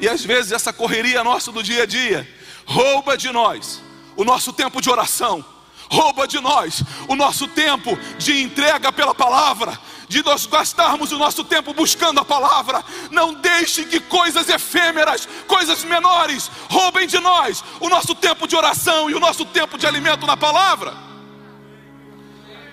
E 0.00 0.08
às 0.08 0.22
vezes 0.24 0.52
essa 0.52 0.72
correria 0.72 1.24
nossa 1.24 1.50
do 1.52 1.62
dia 1.62 1.84
a 1.84 1.86
dia 1.86 2.28
rouba 2.66 3.16
de 3.16 3.30
nós 3.30 3.80
o 4.16 4.24
nosso 4.24 4.52
tempo 4.52 4.80
de 4.80 4.90
oração, 4.90 5.44
rouba 5.88 6.26
de 6.26 6.40
nós 6.40 6.82
o 7.08 7.14
nosso 7.14 7.46
tempo 7.46 7.96
de 8.18 8.42
entrega 8.42 8.90
pela 8.90 9.14
palavra, 9.14 9.78
de 10.08 10.22
nós 10.24 10.44
gastarmos 10.46 11.12
o 11.12 11.18
nosso 11.18 11.44
tempo 11.44 11.72
buscando 11.72 12.18
a 12.18 12.24
palavra. 12.24 12.84
Não 13.10 13.34
deixe 13.34 13.84
que 13.84 14.00
coisas 14.00 14.48
efêmeras, 14.48 15.28
coisas 15.46 15.84
menores, 15.84 16.50
roubem 16.68 17.06
de 17.06 17.20
nós 17.20 17.62
o 17.78 17.88
nosso 17.88 18.14
tempo 18.14 18.48
de 18.48 18.56
oração 18.56 19.08
e 19.08 19.14
o 19.14 19.20
nosso 19.20 19.44
tempo 19.44 19.78
de 19.78 19.86
alimento 19.86 20.26
na 20.26 20.36
palavra. 20.36 21.06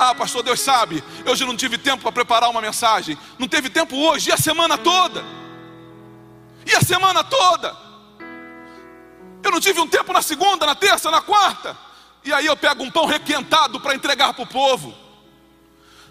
Ah, 0.05 0.13
pastor, 0.13 0.43
Deus 0.43 0.60
sabe, 0.60 1.01
hoje 1.25 1.45
não 1.45 1.55
tive 1.55 1.77
tempo 1.77 2.03
para 2.03 2.12
preparar 2.12 2.50
uma 2.50 2.60
mensagem. 2.60 3.17
Não 3.39 3.48
teve 3.48 3.69
tempo 3.69 3.95
hoje, 3.95 4.29
e 4.29 4.33
a 4.33 4.38
semana 4.38 4.77
toda. 4.77 5.24
E 6.65 6.75
a 6.75 6.81
semana 6.81 7.24
toda. 7.24 7.74
Eu 9.41 9.50
não 9.50 9.62
tive 9.62 9.79
um 9.79 9.88
tempo 9.88 10.12
na 10.12 10.22
segunda, 10.22 10.65
na 10.65 10.75
terça, 10.75 11.10
na 11.10 11.22
quarta. 11.22 11.77
E 12.25 12.33
aí 12.33 12.45
eu 12.45 12.57
pego 12.57 12.83
um 12.83 12.91
pão 12.91 13.05
requentado 13.05 13.79
para 13.79 13.95
entregar 13.95 14.33
para 14.33 14.43
o 14.43 14.48
povo. 14.48 14.93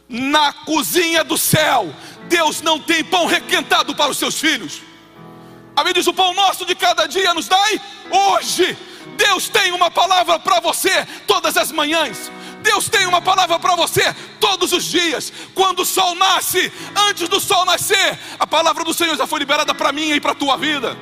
Na 0.09 0.55
cozinha 0.55 1.23
do 1.23 1.37
céu, 1.37 1.95
Deus 2.29 2.63
não 2.63 2.81
tem 2.81 3.05
pão 3.05 3.27
requentado 3.27 3.95
para 3.95 4.11
os 4.11 4.17
seus 4.17 4.41
filhos. 4.41 4.81
A 5.77 5.81
Bíblia 5.81 5.95
diz: 6.01 6.07
o 6.07 6.15
pão 6.15 6.33
nosso 6.33 6.65
de 6.65 6.75
cada 6.75 7.07
dia 7.07 7.35
nos 7.35 7.47
dai 7.47 7.79
hoje. 8.11 8.75
Deus 9.19 9.51
tem 9.51 9.71
uma 9.73 9.91
palavra 9.91 10.39
para 10.39 10.61
você 10.61 11.07
todas 11.27 11.59
as 11.59 11.71
manhãs. 11.71 12.31
Deus 12.62 12.88
tem 12.88 13.07
uma 13.07 13.21
palavra 13.21 13.59
para 13.59 13.75
você 13.75 14.14
todos 14.40 14.73
os 14.73 14.85
dias. 14.85 15.33
Quando 15.54 15.81
o 15.81 15.87
sol 15.87 16.14
nasce, 16.14 16.73
antes 17.09 17.28
do 17.28 17.40
sol 17.40 17.64
nascer, 17.64 18.19
a 18.38 18.47
palavra 18.47 18.85
do 18.85 18.95
Senhor 18.95 19.16
já 19.16 19.26
foi 19.26 19.40
liberada 19.40 19.75
para 19.75 19.92
mim 19.92 20.12
e 20.12 20.21
para 20.21 20.33
a 20.33 20.35
tua 20.35 20.57
vida. 20.57 20.97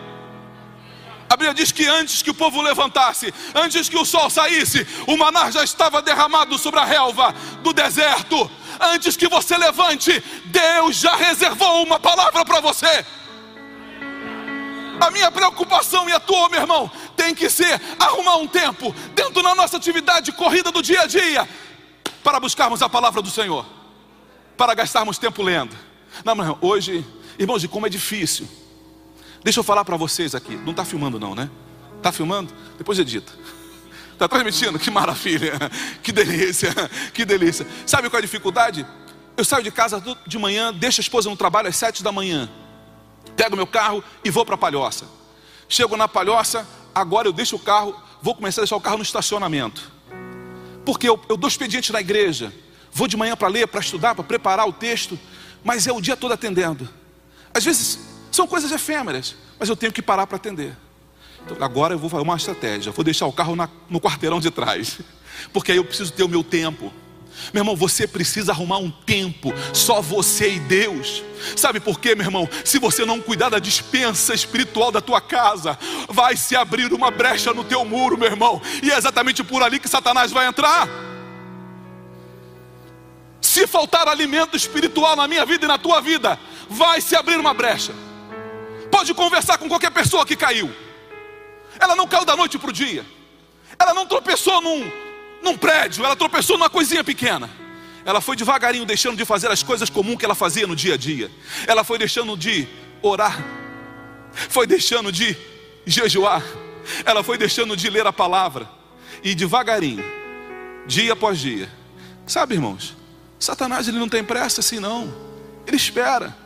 A 1.29 1.37
Bíblia 1.37 1.55
diz 1.55 1.71
que 1.71 1.87
antes 1.87 2.23
que 2.23 2.31
o 2.31 2.35
povo 2.35 2.61
levantasse, 2.61 3.33
antes 3.55 3.89
que 3.89 3.97
o 3.97 4.05
sol 4.05 4.29
saísse, 4.29 4.85
o 5.07 5.17
maná 5.17 5.49
já 5.49 5.63
estava 5.63 6.03
derramado 6.03 6.59
sobre 6.59 6.81
a 6.81 6.85
relva 6.85 7.33
do 7.63 7.73
deserto. 7.73 8.51
Antes 8.81 9.17
que 9.17 9.29
você 9.29 9.57
levante, 9.57 10.21
Deus 10.47 10.97
já 10.97 11.15
reservou 11.15 11.85
uma 11.85 12.01
palavra 12.01 12.45
para 12.45 12.61
você. 12.61 13.07
A 15.01 15.11
minha 15.11 15.31
preocupação 15.31 16.09
e 16.09 16.13
a 16.13 16.21
tua, 16.21 16.49
meu 16.49 16.61
irmão, 16.61 16.91
tem 17.17 17.35
que 17.35 17.49
ser 17.49 17.81
arrumar 17.99 18.37
um 18.37 18.47
tempo 18.47 18.95
dentro 19.15 19.43
da 19.43 19.55
nossa 19.55 19.77
atividade 19.77 20.31
corrida 20.33 20.71
do 20.71 20.83
dia 20.83 21.03
a 21.03 21.07
dia 21.07 21.49
para 22.23 22.39
buscarmos 22.39 22.83
a 22.83 22.89
palavra 22.89 23.23
do 23.23 23.31
Senhor, 23.31 23.65
para 24.57 24.75
gastarmos 24.75 25.19
tempo 25.19 25.43
lendo. 25.43 25.75
Não, 26.25 26.35
não, 26.35 26.59
hoje, 26.61 27.05
irmãos, 27.39 27.65
e 27.65 27.69
como 27.69 27.87
é 27.87 27.89
difícil. 27.89 28.47
Deixa 29.43 29.61
eu 29.61 29.65
falar 29.65 29.85
para 29.85 29.97
vocês 29.97 30.35
aqui. 30.35 30.55
Não 30.55 30.73
está 30.73 30.85
filmando, 30.85 31.19
não, 31.19 31.35
né? 31.35 31.49
Está 31.97 32.13
filmando? 32.13 32.53
Depois 32.77 32.99
edita. 32.99 33.33
Está 34.13 34.29
transmitindo? 34.29 34.79
Que 34.79 34.91
maravilha, 34.91 35.55
que 36.03 36.13
delícia, 36.13 36.75
que 37.15 37.25
delícia. 37.25 37.67
Sabe 37.87 38.11
qual 38.11 38.19
é 38.19 38.23
a 38.23 38.27
dificuldade? 38.27 38.87
Eu 39.37 39.45
saio 39.45 39.65
de 39.65 39.71
casa 39.71 40.03
de 40.27 40.39
manhã, 40.39 40.73
deixo 40.75 41.01
a 41.01 41.03
esposa 41.03 41.31
no 41.31 41.37
trabalho 41.37 41.69
às 41.69 41.77
sete 41.77 42.03
da 42.03 42.13
manhã, 42.13 42.51
pego 43.37 43.57
meu 43.57 43.67
carro 43.67 44.03
e 44.25 44.31
vou 44.31 44.45
para 44.45 44.55
a 44.55 44.59
palhoça. 44.59 45.07
Chego 45.69 45.97
na 45.97 46.09
palhoça, 46.09 46.67
agora 46.95 47.29
eu 47.29 47.33
deixo 47.33 47.57
o 47.57 47.59
carro, 47.59 47.95
vou 48.21 48.35
começar 48.35 48.61
a 48.61 48.65
deixar 48.65 48.77
o 48.77 48.81
carro 48.81 48.99
no 48.99 49.03
estacionamento. 49.03 49.91
Porque 50.85 51.09
eu, 51.09 51.21
eu 51.29 51.37
dou 51.37 51.49
expediente 51.49 51.93
na 51.93 52.01
igreja, 52.01 52.53
vou 52.93 53.07
de 53.07 53.17
manhã 53.17 53.37
para 53.37 53.49
ler, 53.49 53.67
para 53.69 53.81
estudar, 53.81 54.15
para 54.15 54.25
preparar 54.25 54.69
o 54.69 54.73
texto, 54.73 55.19
mas 55.63 55.87
é 55.87 55.93
o 55.93 56.01
dia 56.01 56.17
todo 56.17 56.33
atendendo. 56.33 56.89
Às 57.53 57.65
vezes 57.65 57.99
são 58.31 58.47
coisas 58.47 58.73
efêmeras, 58.73 59.37
mas 59.59 59.69
eu 59.69 59.77
tenho 59.77 59.93
que 59.93 60.03
parar 60.03 60.27
para 60.27 60.37
atender. 60.37 60.77
Então, 61.45 61.57
agora 61.61 61.95
eu 61.95 61.99
vou 61.99 62.09
fazer 62.09 62.23
uma 62.23 62.37
estratégia, 62.37 62.93
vou 62.93 63.05
deixar 63.05 63.27
o 63.27 63.33
carro 63.33 63.57
na, 63.57 63.69
no 63.89 64.01
quarteirão 64.01 64.41
de 64.41 64.51
trás, 64.51 65.01
porque 65.53 65.73
aí 65.73 65.79
eu 65.79 65.85
preciso 65.85 66.13
ter 66.13 66.23
o 66.23 66.29
meu 66.29 66.45
tempo. 66.45 66.93
Meu 67.53 67.63
irmão, 67.63 67.77
você 67.77 68.07
precisa 68.07 68.53
arrumar 68.53 68.79
um 68.79 68.91
tempo, 68.91 69.53
só 69.73 70.01
você 70.01 70.55
e 70.55 70.61
Deus. 70.61 71.23
Sabe 71.57 71.81
por 71.81 71.99
quê, 71.99 72.15
meu 72.15 72.27
irmão? 72.27 72.49
Se 72.65 72.79
você 72.79 73.05
não 73.05 73.21
cuidar 73.21 73.49
da 73.49 73.59
dispensa 73.59 74.35
espiritual 74.35 74.93
da 74.93 75.01
tua 75.01 75.21
casa, 75.21 75.79
vai 76.09 76.37
se 76.37 76.55
abrir 76.55 76.93
uma 76.93 77.11
brecha 77.11 77.53
no 77.53 77.65
teu 77.65 77.85
muro, 77.85 78.19
meu 78.19 78.29
irmão, 78.29 78.61
e 78.83 78.91
é 78.91 78.97
exatamente 78.97 79.43
por 79.43 79.63
ali 79.63 79.79
que 79.79 79.89
Satanás 79.89 80.31
vai 80.31 80.47
entrar. 80.47 80.89
Se 83.41 83.67
faltar 83.67 84.07
alimento 84.07 84.57
espiritual 84.57 85.17
na 85.17 85.27
minha 85.27 85.45
vida 85.45 85.65
e 85.65 85.69
na 85.69 85.79
tua 85.79 86.01
vida, 86.01 86.39
vai 86.69 87.01
se 87.01 87.17
abrir 87.17 87.37
uma 87.37 87.55
brecha. 87.55 87.93
Pode 88.91 89.15
conversar 89.15 89.59
com 89.59 89.69
qualquer 89.69 89.91
pessoa 89.91 90.27
que 90.27 90.37
caiu. 90.37 90.71
Ela 91.79 91.97
não 91.97 92.07
caiu 92.07 92.25
da 92.25 92.37
noite 92.37 92.59
para 92.59 92.71
o 92.71 92.73
dia. 92.73 93.05
Ela 93.79 93.95
não 93.95 94.07
tropeçou 94.07 94.61
num, 94.61 94.91
num 95.43 95.57
prédio, 95.57 96.05
ela 96.05 96.17
tropeçou 96.17 96.57
numa 96.57 96.71
coisinha 96.71 97.03
pequena. 97.03 97.51
Ela 98.05 98.21
foi 98.21 98.37
devagarinho 98.37 98.85
deixando 98.85 99.17
de 99.17 99.25
fazer 99.25 99.51
as 99.51 99.63
coisas 99.63 99.91
comuns 99.91 100.17
que 100.17 100.25
ela 100.25 100.35
fazia 100.35 100.67
no 100.67 100.75
dia 100.75 100.95
a 100.95 100.97
dia. 100.97 101.31
Ela 101.67 101.85
foi 101.85 101.99
deixando 101.99 102.37
de 102.37 102.67
orar, 103.03 103.43
foi 104.33 104.67
deixando 104.67 105.13
de 105.13 105.37
jejuar, 105.87 106.43
ela 107.05 107.23
foi 107.23 107.37
deixando 107.37 107.77
de 107.77 107.89
ler 107.91 108.07
a 108.07 108.13
palavra. 108.13 108.69
E 109.23 109.35
devagarinho, 109.35 110.05
dia 110.87 111.13
após 111.13 111.39
dia. 111.39 111.71
Sabe, 112.27 112.55
irmãos, 112.55 112.97
Satanás 113.39 113.89
ele 113.89 113.99
não 113.99 114.09
tem 114.09 114.25
pressa 114.25 114.61
assim 114.61 114.79
não. 114.79 115.13
Ele 115.67 115.77
espera. 115.77 116.37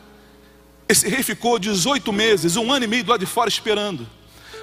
Esse 0.87 1.07
rei 1.07 1.23
ficou 1.23 1.57
18 1.57 2.11
meses, 2.13 2.55
um 2.55 2.71
ano 2.71 2.85
e 2.85 2.87
meio 2.87 3.03
do 3.03 3.11
lado 3.11 3.19
de 3.19 3.25
fora 3.25 3.49
esperando. 3.49 4.07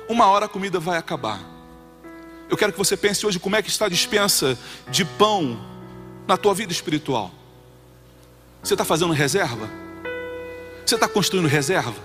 Uma 0.09 0.27
hora 0.27 0.47
a 0.47 0.49
comida 0.49 0.79
vai 0.79 0.99
acabar. 0.99 1.52
Eu 2.53 2.57
quero 2.59 2.71
que 2.71 2.77
você 2.77 2.99
pense 2.99 3.25
hoje 3.25 3.39
como 3.39 3.57
é 3.57 3.63
que 3.63 3.71
está 3.71 3.87
a 3.87 3.89
dispensa 3.89 4.59
de 4.91 5.07
pão 5.07 5.59
na 6.29 6.37
tua 6.37 6.53
vida 6.53 6.71
espiritual. 6.71 7.33
Você 8.63 8.75
está 8.75 8.85
fazendo 8.85 9.11
reserva? 9.15 9.71
Você 10.85 10.97
está 10.97 11.09
construindo 11.09 11.49
reserva? 11.49 11.97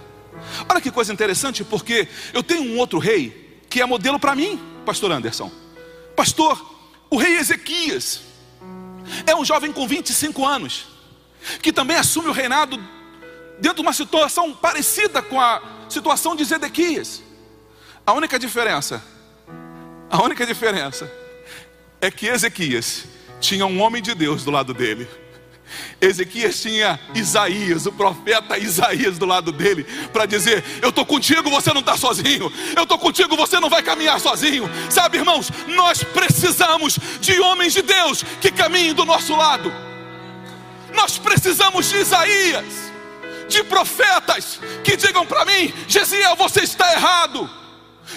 Olha 0.69 0.79
que 0.79 0.89
coisa 0.89 1.11
interessante, 1.11 1.65
porque 1.65 2.07
eu 2.33 2.41
tenho 2.41 2.61
um 2.61 2.77
outro 2.77 2.97
rei 2.97 3.59
que 3.69 3.81
é 3.81 3.85
modelo 3.85 4.17
para 4.17 4.33
mim, 4.35 4.57
Pastor 4.85 5.11
Anderson. 5.11 5.51
Pastor, 6.15 6.65
o 7.09 7.17
rei 7.17 7.35
Ezequias 7.35 8.21
é 9.25 9.35
um 9.35 9.43
jovem 9.43 9.73
com 9.73 9.85
25 9.85 10.45
anos, 10.45 10.87
que 11.61 11.73
também 11.73 11.97
assume 11.97 12.29
o 12.29 12.31
reinado 12.31 12.77
dentro 13.59 13.75
de 13.75 13.81
uma 13.81 13.91
situação 13.91 14.53
parecida 14.53 15.21
com 15.21 15.41
a 15.41 15.61
situação 15.89 16.37
de 16.37 16.45
Zedequias. 16.45 17.21
A 18.05 18.13
única 18.13 18.39
diferença, 18.39 19.03
a 20.09 20.21
única 20.21 20.45
diferença 20.45 21.11
é 21.99 22.09
que 22.09 22.27
Ezequias 22.27 23.05
tinha 23.39 23.65
um 23.65 23.81
homem 23.81 24.01
de 24.01 24.13
Deus 24.15 24.43
do 24.43 24.51
lado 24.51 24.73
dele. 24.73 25.07
Ezequias 25.99 26.61
tinha 26.61 26.99
Isaías, 27.13 27.85
o 27.85 27.91
profeta 27.91 28.57
Isaías 28.57 29.17
do 29.17 29.25
lado 29.25 29.51
dele, 29.51 29.85
para 30.13 30.25
dizer: 30.25 30.63
Eu 30.81 30.89
estou 30.89 31.05
contigo, 31.05 31.49
você 31.49 31.73
não 31.73 31.81
está 31.81 31.97
sozinho. 31.97 32.51
Eu 32.75 32.83
estou 32.83 32.97
contigo, 32.97 33.35
você 33.35 33.59
não 33.59 33.69
vai 33.69 33.83
caminhar 33.83 34.19
sozinho. 34.19 34.69
Sabe, 34.89 35.17
irmãos, 35.17 35.51
nós 35.67 36.03
precisamos 36.03 36.97
de 37.19 37.39
homens 37.39 37.73
de 37.73 37.81
Deus 37.81 38.23
que 38.39 38.51
caminhem 38.51 38.93
do 38.93 39.05
nosso 39.05 39.35
lado. 39.35 39.73
Nós 40.93 41.17
precisamos 41.17 41.89
de 41.89 41.97
Isaías 41.97 42.87
de 43.49 43.63
profetas 43.63 44.59
que 44.83 44.95
digam 44.95 45.25
para 45.25 45.45
mim: 45.45 45.73
Gesiel, 45.87 46.35
você 46.35 46.61
está 46.61 46.93
errado. 46.93 47.49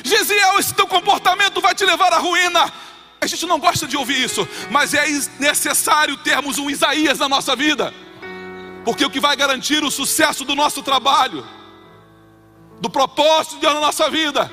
Gesiel, 0.05 0.59
esse 0.59 0.75
teu 0.75 0.87
comportamento 0.87 1.61
vai 1.61 1.75
te 1.75 1.85
levar 1.85 2.13
à 2.13 2.19
ruína. 2.19 2.73
A 3.21 3.27
gente 3.27 3.47
não 3.47 3.59
gosta 3.59 3.87
de 3.87 3.97
ouvir 3.97 4.25
isso, 4.25 4.49
mas 4.71 4.95
é 4.95 5.07
necessário 5.39 6.17
termos 6.19 6.59
um 6.59 6.71
Isaías 6.71 7.19
na 7.19 7.29
nossa 7.29 7.55
vida, 7.55 7.93
porque 8.85 9.05
o 9.05 9.11
que 9.11 9.21
vai 9.21 9.37
garantir 9.37 9.85
o 9.85 9.91
sucesso 9.91 10.45
do 10.45 10.55
nosso 10.55 10.83
trabalho, 10.83 11.47
do 12.81 12.89
propósito 12.89 13.57
de 13.57 13.61
Deus 13.61 13.75
na 13.75 13.81
nossa 13.81 14.09
vida, 14.09 14.51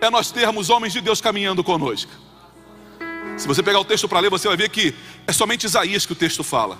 é 0.00 0.10
nós 0.10 0.32
termos 0.32 0.68
homens 0.68 0.92
de 0.92 1.00
Deus 1.00 1.20
caminhando 1.20 1.62
conosco. 1.62 2.10
Se 3.36 3.46
você 3.46 3.62
pegar 3.62 3.78
o 3.78 3.84
texto 3.84 4.08
para 4.08 4.18
ler, 4.18 4.30
você 4.30 4.48
vai 4.48 4.56
ver 4.56 4.68
que 4.68 4.92
é 5.26 5.32
somente 5.32 5.64
Isaías 5.64 6.04
que 6.04 6.12
o 6.12 6.16
texto 6.16 6.42
fala. 6.42 6.76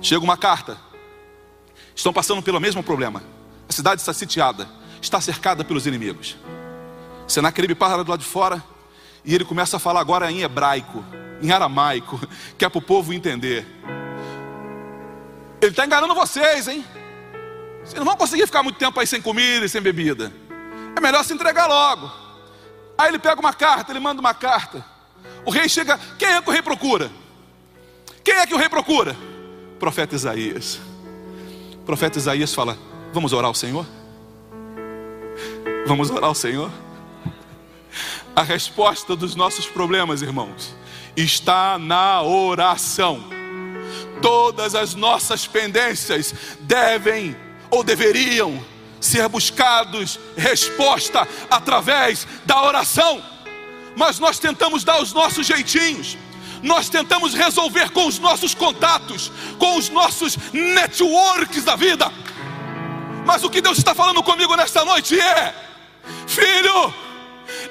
Chega 0.00 0.22
uma 0.22 0.36
carta 0.36 0.90
estão 2.00 2.12
passando 2.12 2.42
pelo 2.42 2.60
mesmo 2.60 2.82
problema. 2.82 3.22
A 3.68 3.72
cidade 3.72 4.00
está 4.00 4.12
sitiada, 4.12 4.68
está 5.00 5.20
cercada 5.20 5.64
pelos 5.64 5.86
inimigos. 5.86 6.36
Senaqueribe 7.26 7.74
para 7.74 8.02
do 8.02 8.10
lado 8.10 8.20
de 8.20 8.26
fora 8.26 8.62
E 9.24 9.34
ele 9.34 9.44
começa 9.44 9.76
a 9.76 9.80
falar 9.80 10.00
agora 10.00 10.30
em 10.30 10.42
hebraico, 10.42 11.04
em 11.40 11.52
aramaico, 11.52 12.20
que 12.58 12.64
é 12.64 12.68
para 12.68 12.78
o 12.78 12.82
povo 12.82 13.12
entender. 13.12 13.66
Ele 15.60 15.70
está 15.70 15.84
enganando 15.84 16.14
vocês, 16.14 16.68
hein? 16.68 16.84
Vocês 17.84 17.94
não 17.94 18.04
vão 18.04 18.16
conseguir 18.16 18.46
ficar 18.46 18.62
muito 18.62 18.78
tempo 18.78 18.98
aí 18.98 19.06
sem 19.06 19.20
comida 19.20 19.64
e 19.64 19.68
sem 19.68 19.80
bebida. 19.80 20.32
É 20.96 21.00
melhor 21.00 21.22
se 21.24 21.32
entregar 21.32 21.66
logo. 21.66 22.10
Aí 22.96 23.08
ele 23.08 23.18
pega 23.18 23.40
uma 23.40 23.52
carta, 23.52 23.92
ele 23.92 24.00
manda 24.00 24.20
uma 24.20 24.34
carta. 24.34 24.84
O 25.44 25.50
rei 25.50 25.68
chega. 25.68 25.98
Quem 26.18 26.28
é 26.28 26.42
que 26.42 26.48
o 26.48 26.52
rei 26.52 26.62
procura? 26.62 27.10
Quem 28.24 28.34
é 28.34 28.46
que 28.46 28.54
o 28.54 28.58
rei 28.58 28.68
procura? 28.68 29.16
Profeta 29.78 30.14
Isaías. 30.14 30.80
Profeta 31.84 32.18
Isaías 32.18 32.54
fala: 32.54 32.76
Vamos 33.12 33.32
orar 33.32 33.48
ao 33.48 33.54
Senhor? 33.54 33.86
Vamos 35.86 36.10
orar 36.10 36.24
ao 36.24 36.34
Senhor? 36.34 36.70
A 38.34 38.42
resposta 38.42 39.16
dos 39.16 39.34
nossos 39.34 39.66
problemas, 39.66 40.22
irmãos, 40.22 40.74
está 41.16 41.78
na 41.78 42.22
oração. 42.22 43.24
Todas 44.22 44.74
as 44.74 44.94
nossas 44.94 45.46
pendências 45.46 46.34
devem 46.60 47.36
ou 47.70 47.82
deveriam 47.82 48.62
ser 49.00 49.26
buscados 49.28 50.20
resposta 50.36 51.26
através 51.50 52.26
da 52.44 52.62
oração. 52.62 53.22
Mas 53.96 54.18
nós 54.18 54.38
tentamos 54.38 54.84
dar 54.84 55.00
os 55.02 55.12
nossos 55.12 55.46
jeitinhos. 55.46 56.16
Nós 56.62 56.88
tentamos 56.88 57.34
resolver 57.34 57.90
com 57.90 58.06
os 58.06 58.18
nossos 58.18 58.54
contatos, 58.54 59.32
com 59.58 59.76
os 59.76 59.88
nossos 59.88 60.36
networks 60.52 61.64
da 61.64 61.74
vida. 61.74 62.12
Mas 63.24 63.42
o 63.42 63.50
que 63.50 63.60
Deus 63.60 63.78
está 63.78 63.94
falando 63.94 64.22
comigo 64.22 64.54
nesta 64.54 64.84
noite 64.84 65.18
é: 65.18 65.69
Filho, 66.30 66.94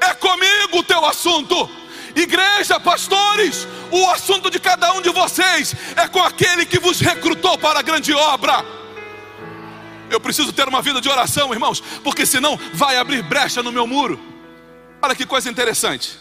é 0.02 0.14
comigo 0.16 0.80
o 0.80 0.84
teu 0.84 1.06
assunto. 1.06 1.70
Igreja, 2.14 2.78
pastores, 2.78 3.66
o 3.90 4.10
assunto 4.10 4.52
de 4.52 4.60
cada 4.60 4.92
um 4.94 5.02
de 5.02 5.10
vocês 5.12 5.74
é 5.96 6.10
com 6.10 6.22
aquele 6.22 6.66
que 6.66 6.78
vos 6.78 7.00
recrutou 7.00 7.58
para 7.58 7.80
a 7.80 7.82
grande 7.82 8.14
obra. 8.14 8.66
Eu 10.10 10.20
preciso 10.20 10.52
ter 10.52 10.68
uma 10.68 10.82
vida 10.82 11.00
de 11.00 11.08
oração, 11.08 11.54
irmãos, 11.54 11.80
porque 12.04 12.26
senão 12.26 12.60
vai 12.74 12.98
abrir 12.98 13.22
brecha 13.24 13.64
no 13.64 13.72
meu 13.72 13.88
muro. 13.88 14.20
Olha 15.02 15.16
que 15.16 15.26
coisa 15.26 15.50
interessante. 15.50 16.18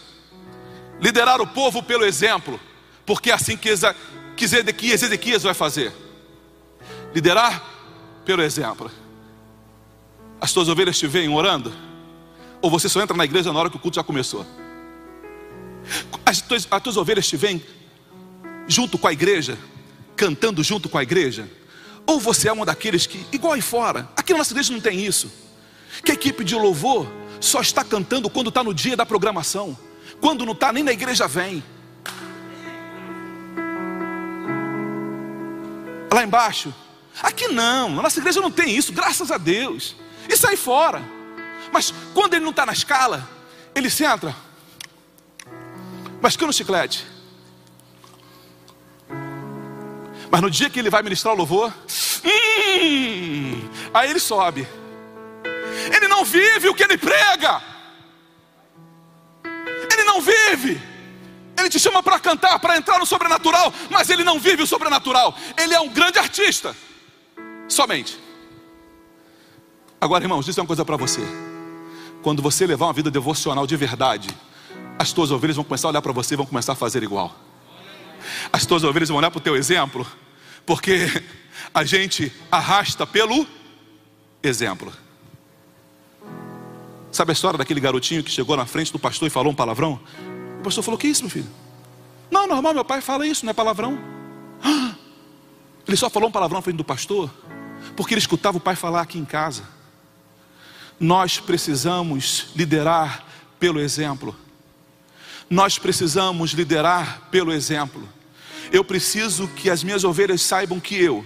Liderar 1.01 1.41
o 1.41 1.47
povo 1.47 1.83
pelo 1.83 2.05
exemplo, 2.05 2.57
porque 3.05 3.31
é 3.31 3.33
assim 3.33 3.57
que 3.57 3.67
Ezequias, 3.69 5.03
Ezequias 5.03 5.43
vai 5.43 5.53
fazer. 5.53 5.91
Liderar 7.13 7.61
pelo 8.23 8.41
exemplo. 8.43 8.89
As 10.39 10.53
tuas 10.53 10.69
ovelhas 10.69 10.97
te 10.97 11.05
veem 11.05 11.27
orando? 11.27 11.88
Ou 12.61 12.69
você 12.69 12.89
só 12.89 13.01
entra 13.01 13.15
na 13.15 13.25
igreja 13.25 13.51
na 13.53 13.59
hora 13.59 13.69
que 13.69 13.77
o 13.77 13.79
culto 13.79 13.95
já 13.95 14.03
começou? 14.03 14.45
As 16.25 16.41
tuas, 16.41 16.67
as 16.69 16.81
tuas 16.81 16.97
ovelhas 16.97 17.27
te 17.27 17.37
veem 17.37 17.63
junto 18.67 18.97
com 18.97 19.07
a 19.07 19.13
igreja, 19.13 19.57
cantando 20.15 20.63
junto 20.63 20.89
com 20.89 20.97
a 20.97 21.03
igreja? 21.03 21.49
Ou 22.05 22.19
você 22.19 22.49
é 22.49 22.53
um 22.53 22.65
daqueles 22.65 23.05
que, 23.05 23.25
igual 23.31 23.53
aí 23.53 23.61
fora, 23.61 24.09
aqui 24.15 24.33
na 24.33 24.39
nossa 24.39 24.51
igreja 24.51 24.73
não 24.73 24.81
tem 24.81 25.05
isso, 25.05 25.31
que 26.03 26.11
a 26.11 26.13
equipe 26.13 26.43
de 26.43 26.55
louvor 26.55 27.07
só 27.39 27.61
está 27.61 27.83
cantando 27.83 28.29
quando 28.29 28.49
está 28.49 28.63
no 28.63 28.73
dia 28.73 28.97
da 28.97 29.05
programação, 29.05 29.77
quando 30.19 30.45
não 30.45 30.53
está 30.53 30.73
nem 30.73 30.83
na 30.83 30.91
igreja 30.91 31.27
vem. 31.27 31.63
Lá 36.11 36.23
embaixo, 36.23 36.73
aqui 37.21 37.47
não, 37.47 37.89
na 37.95 38.01
nossa 38.01 38.19
igreja 38.19 38.41
não 38.41 38.51
tem 38.51 38.75
isso, 38.75 38.91
graças 38.91 39.31
a 39.31 39.37
Deus. 39.37 39.95
Isso 40.27 40.47
aí 40.47 40.57
fora. 40.57 41.18
Mas 41.71 41.93
quando 42.13 42.33
ele 42.33 42.43
não 42.43 42.51
está 42.51 42.65
na 42.65 42.73
escala, 42.73 43.27
ele 43.75 43.89
senta, 43.89 44.35
mascando 46.21 46.49
o 46.49 46.53
chiclete. 46.53 47.05
Mas 50.31 50.41
no 50.41 50.49
dia 50.49 50.69
que 50.69 50.79
ele 50.79 50.89
vai 50.89 51.01
ministrar 51.01 51.33
o 51.33 51.37
louvor, 51.37 51.73
hum, 52.23 53.69
aí 53.93 54.09
ele 54.09 54.19
sobe. 54.19 54.67
Ele 55.95 56.07
não 56.07 56.23
vive 56.23 56.69
o 56.69 56.75
que 56.75 56.83
ele 56.83 56.97
prega. 56.97 57.61
Ele 59.91 60.03
não 60.03 60.21
vive. 60.21 60.81
Ele 61.57 61.69
te 61.69 61.79
chama 61.79 62.01
para 62.01 62.19
cantar, 62.19 62.59
para 62.59 62.77
entrar 62.77 62.99
no 62.99 63.05
sobrenatural, 63.05 63.73
mas 63.89 64.09
ele 64.09 64.23
não 64.23 64.39
vive 64.39 64.63
o 64.63 64.67
sobrenatural. 64.67 65.35
Ele 65.57 65.73
é 65.73 65.79
um 65.79 65.89
grande 65.89 66.19
artista. 66.19 66.75
Somente. 67.67 68.19
Agora, 69.99 70.23
irmãos, 70.23 70.47
isso 70.47 70.59
é 70.59 70.63
uma 70.63 70.67
coisa 70.67 70.85
para 70.85 70.95
você. 70.95 71.21
Quando 72.21 72.41
você 72.41 72.67
levar 72.67 72.87
uma 72.87 72.93
vida 72.93 73.09
devocional 73.09 73.65
de 73.65 73.75
verdade, 73.75 74.29
as 74.97 75.13
tuas 75.13 75.31
ovelhas 75.31 75.55
vão 75.55 75.63
começar 75.63 75.87
a 75.87 75.91
olhar 75.91 76.01
para 76.01 76.11
você 76.11 76.33
e 76.33 76.37
vão 76.37 76.45
começar 76.45 76.73
a 76.73 76.75
fazer 76.75 77.03
igual. 77.03 77.33
As 78.51 78.65
tuas 78.65 78.83
ovelhas 78.83 79.09
vão 79.09 79.17
olhar 79.17 79.31
para 79.31 79.37
o 79.37 79.41
teu 79.41 79.55
exemplo, 79.55 80.05
porque 80.65 81.07
a 81.73 81.83
gente 81.83 82.31
arrasta 82.51 83.07
pelo 83.07 83.47
exemplo. 84.43 84.91
Sabe 87.11 87.31
a 87.31 87.33
história 87.33 87.57
daquele 87.57 87.79
garotinho 87.79 88.23
que 88.23 88.29
chegou 88.29 88.55
na 88.55 88.65
frente 88.65 88.91
do 88.91 88.99
pastor 88.99 89.27
e 89.27 89.31
falou 89.31 89.51
um 89.51 89.55
palavrão? 89.55 89.99
O 90.59 90.63
pastor 90.63 90.83
falou: 90.83 90.97
Que 90.97 91.07
isso, 91.07 91.23
meu 91.23 91.29
filho? 91.29 91.49
Não, 92.29 92.47
normal, 92.47 92.73
meu 92.73 92.85
pai 92.85 93.01
fala 93.01 93.25
isso, 93.25 93.45
não 93.45 93.51
é 93.51 93.53
palavrão. 93.53 93.97
Ele 95.87 95.97
só 95.97 96.09
falou 96.09 96.29
um 96.29 96.31
palavrão 96.31 96.59
na 96.59 96.61
frente 96.61 96.77
do 96.77 96.83
pastor, 96.83 97.31
porque 97.95 98.13
ele 98.13 98.19
escutava 98.19 98.57
o 98.57 98.59
pai 98.59 98.75
falar 98.75 99.01
aqui 99.01 99.17
em 99.17 99.25
casa. 99.25 99.63
Nós 100.99 101.39
precisamos 101.39 102.47
liderar 102.55 103.23
pelo 103.59 103.79
exemplo. 103.79 104.35
Nós 105.49 105.79
precisamos 105.79 106.51
liderar 106.51 107.29
pelo 107.31 107.51
exemplo. 107.51 108.07
Eu 108.71 108.83
preciso 108.83 109.47
que 109.47 109.69
as 109.69 109.83
minhas 109.83 110.03
ovelhas 110.03 110.41
saibam 110.41 110.79
que 110.79 111.01
eu 111.01 111.25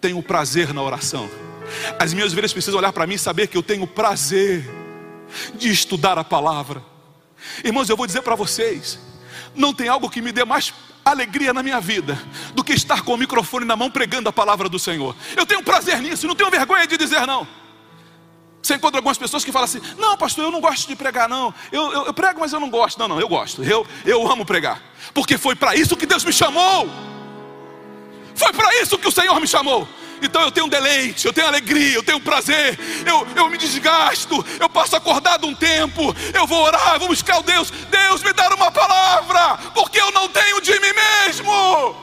tenho 0.00 0.22
prazer 0.22 0.72
na 0.72 0.82
oração. 0.82 1.28
As 1.98 2.12
minhas 2.12 2.32
ovelhas 2.32 2.52
precisam 2.52 2.78
olhar 2.78 2.92
para 2.92 3.06
mim 3.06 3.14
e 3.14 3.18
saber 3.18 3.48
que 3.48 3.56
eu 3.56 3.62
tenho 3.62 3.86
prazer 3.86 4.70
de 5.54 5.70
estudar 5.70 6.18
a 6.18 6.24
palavra. 6.24 6.82
Irmãos, 7.64 7.88
eu 7.88 7.96
vou 7.96 8.06
dizer 8.06 8.22
para 8.22 8.36
vocês: 8.36 8.98
não 9.54 9.74
tem 9.74 9.88
algo 9.88 10.10
que 10.10 10.22
me 10.22 10.30
dê 10.30 10.44
mais 10.44 10.72
alegria 11.04 11.52
na 11.52 11.62
minha 11.62 11.80
vida 11.80 12.18
do 12.54 12.64
que 12.64 12.72
estar 12.72 13.02
com 13.02 13.14
o 13.14 13.16
microfone 13.16 13.64
na 13.64 13.76
mão 13.76 13.90
pregando 13.90 14.28
a 14.28 14.32
palavra 14.32 14.68
do 14.68 14.78
Senhor. 14.78 15.14
Eu 15.36 15.44
tenho 15.44 15.62
prazer 15.62 16.00
nisso, 16.00 16.26
não 16.26 16.34
tenho 16.34 16.50
vergonha 16.50 16.86
de 16.86 16.96
dizer 16.96 17.26
não. 17.26 17.46
Você 18.64 18.76
encontra 18.76 18.98
algumas 18.98 19.18
pessoas 19.18 19.44
que 19.44 19.52
falam 19.52 19.66
assim: 19.66 19.80
Não, 19.98 20.16
pastor, 20.16 20.46
eu 20.46 20.50
não 20.50 20.58
gosto 20.58 20.88
de 20.88 20.96
pregar, 20.96 21.28
não. 21.28 21.52
Eu, 21.70 21.92
eu, 21.92 22.06
eu 22.06 22.14
prego, 22.14 22.40
mas 22.40 22.50
eu 22.50 22.58
não 22.58 22.70
gosto. 22.70 22.98
Não, 22.98 23.06
não, 23.06 23.20
eu 23.20 23.28
gosto. 23.28 23.62
Eu, 23.62 23.86
eu 24.06 24.26
amo 24.26 24.46
pregar. 24.46 24.80
Porque 25.12 25.36
foi 25.36 25.54
para 25.54 25.76
isso 25.76 25.94
que 25.94 26.06
Deus 26.06 26.24
me 26.24 26.32
chamou. 26.32 26.88
Foi 28.34 28.54
para 28.54 28.80
isso 28.80 28.96
que 28.96 29.06
o 29.06 29.12
Senhor 29.12 29.38
me 29.38 29.46
chamou. 29.46 29.86
Então 30.22 30.40
eu 30.40 30.50
tenho 30.50 30.66
deleite, 30.66 31.26
eu 31.26 31.32
tenho 31.32 31.46
alegria, 31.46 31.94
eu 31.94 32.02
tenho 32.02 32.18
prazer, 32.18 32.78
eu, 33.04 33.26
eu 33.36 33.50
me 33.50 33.58
desgasto, 33.58 34.42
eu 34.58 34.70
passo 34.70 34.96
acordado 34.96 35.46
um 35.46 35.54
tempo, 35.54 36.16
eu 36.32 36.46
vou 36.46 36.62
orar, 36.62 36.98
vou 36.98 37.08
buscar 37.08 37.40
o 37.40 37.42
Deus, 37.42 37.70
Deus 37.70 38.22
me 38.22 38.32
dar 38.32 38.50
uma 38.54 38.70
palavra, 38.70 39.58
porque 39.74 40.00
eu 40.00 40.10
não 40.12 40.26
tenho 40.28 40.62
de 40.62 40.72
mim 40.80 40.92
mesmo. 41.26 41.94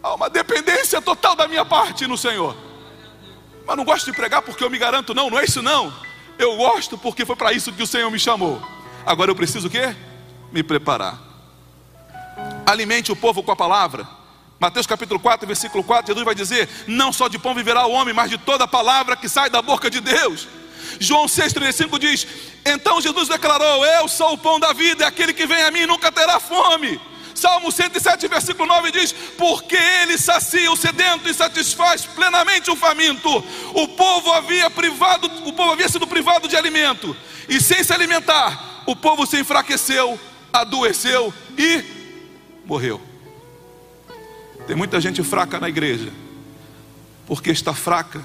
Há 0.00 0.14
uma 0.14 0.30
dependência 0.30 1.02
total 1.02 1.34
da 1.34 1.48
minha 1.48 1.64
parte 1.64 2.06
no 2.06 2.16
Senhor. 2.16 2.54
Mas 3.66 3.76
não 3.76 3.84
gosto 3.84 4.06
de 4.06 4.16
pregar 4.16 4.42
porque 4.42 4.62
eu 4.62 4.70
me 4.70 4.78
garanto, 4.78 5.12
não, 5.12 5.28
não 5.28 5.38
é 5.38 5.44
isso 5.44 5.60
não. 5.60 5.92
Eu 6.38 6.56
gosto 6.56 6.96
porque 6.96 7.24
foi 7.24 7.34
para 7.34 7.52
isso 7.52 7.72
que 7.72 7.82
o 7.82 7.86
Senhor 7.86 8.10
me 8.10 8.18
chamou. 8.18 8.62
Agora 9.04 9.30
eu 9.30 9.34
preciso 9.34 9.68
o 9.68 9.70
quê? 9.70 9.94
Me 10.52 10.62
preparar. 10.62 11.18
Alimente 12.64 13.10
o 13.10 13.16
povo 13.16 13.42
com 13.42 13.50
a 13.50 13.56
palavra. 13.56 14.06
Mateus 14.58 14.86
capítulo 14.86 15.20
4, 15.20 15.46
versículo 15.46 15.84
4, 15.84 16.06
Jesus 16.06 16.24
vai 16.24 16.34
dizer: 16.34 16.68
Não 16.86 17.12
só 17.12 17.28
de 17.28 17.38
pão 17.38 17.54
viverá 17.54 17.86
o 17.86 17.92
homem, 17.92 18.14
mas 18.14 18.30
de 18.30 18.38
toda 18.38 18.66
palavra 18.66 19.16
que 19.16 19.28
sai 19.28 19.50
da 19.50 19.60
boca 19.60 19.90
de 19.90 20.00
Deus. 20.00 20.48
João 20.98 21.26
6,35 21.26 21.98
diz: 21.98 22.26
Então 22.64 23.00
Jesus 23.00 23.28
declarou: 23.28 23.84
Eu 23.84 24.08
sou 24.08 24.32
o 24.32 24.38
pão 24.38 24.58
da 24.58 24.72
vida, 24.72 25.04
e 25.04 25.06
aquele 25.06 25.32
que 25.32 25.46
vem 25.46 25.62
a 25.62 25.70
mim 25.70 25.86
nunca 25.86 26.10
terá 26.10 26.40
fome. 26.40 27.00
Salmo 27.36 27.70
107, 27.70 28.28
versículo 28.28 28.66
9 28.66 28.90
diz: 28.90 29.12
Porque 29.12 29.76
ele 29.76 30.16
sacia 30.16 30.72
o 30.72 30.76
sedento 30.76 31.28
e 31.28 31.34
satisfaz 31.34 32.06
plenamente 32.06 32.70
o 32.70 32.76
faminto. 32.76 33.28
O 33.74 33.88
povo 33.88 34.32
havia 34.32 34.70
privado, 34.70 35.26
o 35.46 35.52
povo 35.52 35.72
havia 35.72 35.88
sido 35.88 36.06
privado 36.06 36.48
de 36.48 36.56
alimento, 36.56 37.14
e 37.46 37.60
sem 37.60 37.84
se 37.84 37.92
alimentar, 37.92 38.82
o 38.86 38.96
povo 38.96 39.26
se 39.26 39.38
enfraqueceu, 39.38 40.18
adoeceu 40.50 41.32
e 41.58 41.84
morreu. 42.64 43.00
Tem 44.66 44.74
muita 44.74 44.98
gente 44.98 45.22
fraca 45.22 45.60
na 45.60 45.68
igreja, 45.68 46.10
porque 47.26 47.50
está 47.50 47.74
fraca 47.74 48.24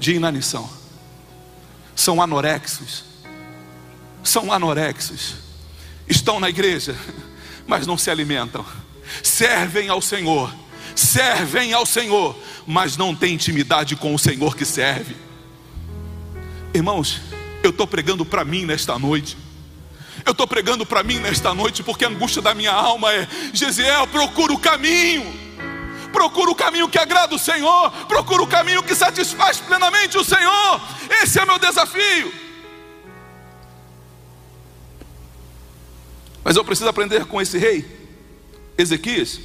de 0.00 0.14
inanição. 0.14 0.68
São 1.94 2.20
anorexos, 2.20 3.04
são 4.24 4.52
anorexos, 4.52 5.36
estão 6.08 6.40
na 6.40 6.48
igreja 6.50 6.96
mas 7.66 7.86
não 7.86 7.96
se 7.96 8.10
alimentam. 8.10 8.64
Servem 9.22 9.88
ao 9.88 10.00
Senhor, 10.00 10.52
servem 10.94 11.72
ao 11.72 11.84
Senhor, 11.84 12.36
mas 12.66 12.96
não 12.96 13.14
têm 13.14 13.34
intimidade 13.34 13.96
com 13.96 14.14
o 14.14 14.18
Senhor 14.18 14.56
que 14.56 14.64
serve. 14.64 15.16
Irmãos, 16.74 17.20
eu 17.62 17.70
estou 17.70 17.86
pregando 17.86 18.24
para 18.24 18.44
mim 18.44 18.64
nesta 18.64 18.98
noite. 18.98 19.36
Eu 20.24 20.32
estou 20.32 20.46
pregando 20.46 20.86
para 20.86 21.02
mim 21.02 21.18
nesta 21.18 21.52
noite 21.52 21.82
porque 21.82 22.04
a 22.04 22.08
angústia 22.08 22.40
da 22.40 22.54
minha 22.54 22.72
alma 22.72 23.12
é: 23.12 23.26
Gesiel, 23.52 24.06
procura 24.06 24.52
o 24.52 24.58
caminho. 24.58 25.42
Procura 26.12 26.50
o 26.50 26.54
caminho 26.54 26.88
que 26.88 26.98
agrada 26.98 27.34
o 27.34 27.38
Senhor. 27.38 27.90
Procura 28.06 28.42
o 28.42 28.46
caminho 28.46 28.82
que 28.82 28.94
satisfaz 28.94 29.58
plenamente 29.58 30.18
o 30.18 30.24
Senhor. 30.24 30.80
Esse 31.22 31.40
é 31.40 31.44
meu 31.44 31.58
desafio. 31.58 32.41
Mas 36.44 36.56
eu 36.56 36.64
preciso 36.64 36.88
aprender 36.88 37.24
com 37.26 37.40
esse 37.40 37.58
rei, 37.58 37.84
Ezequias, 38.76 39.40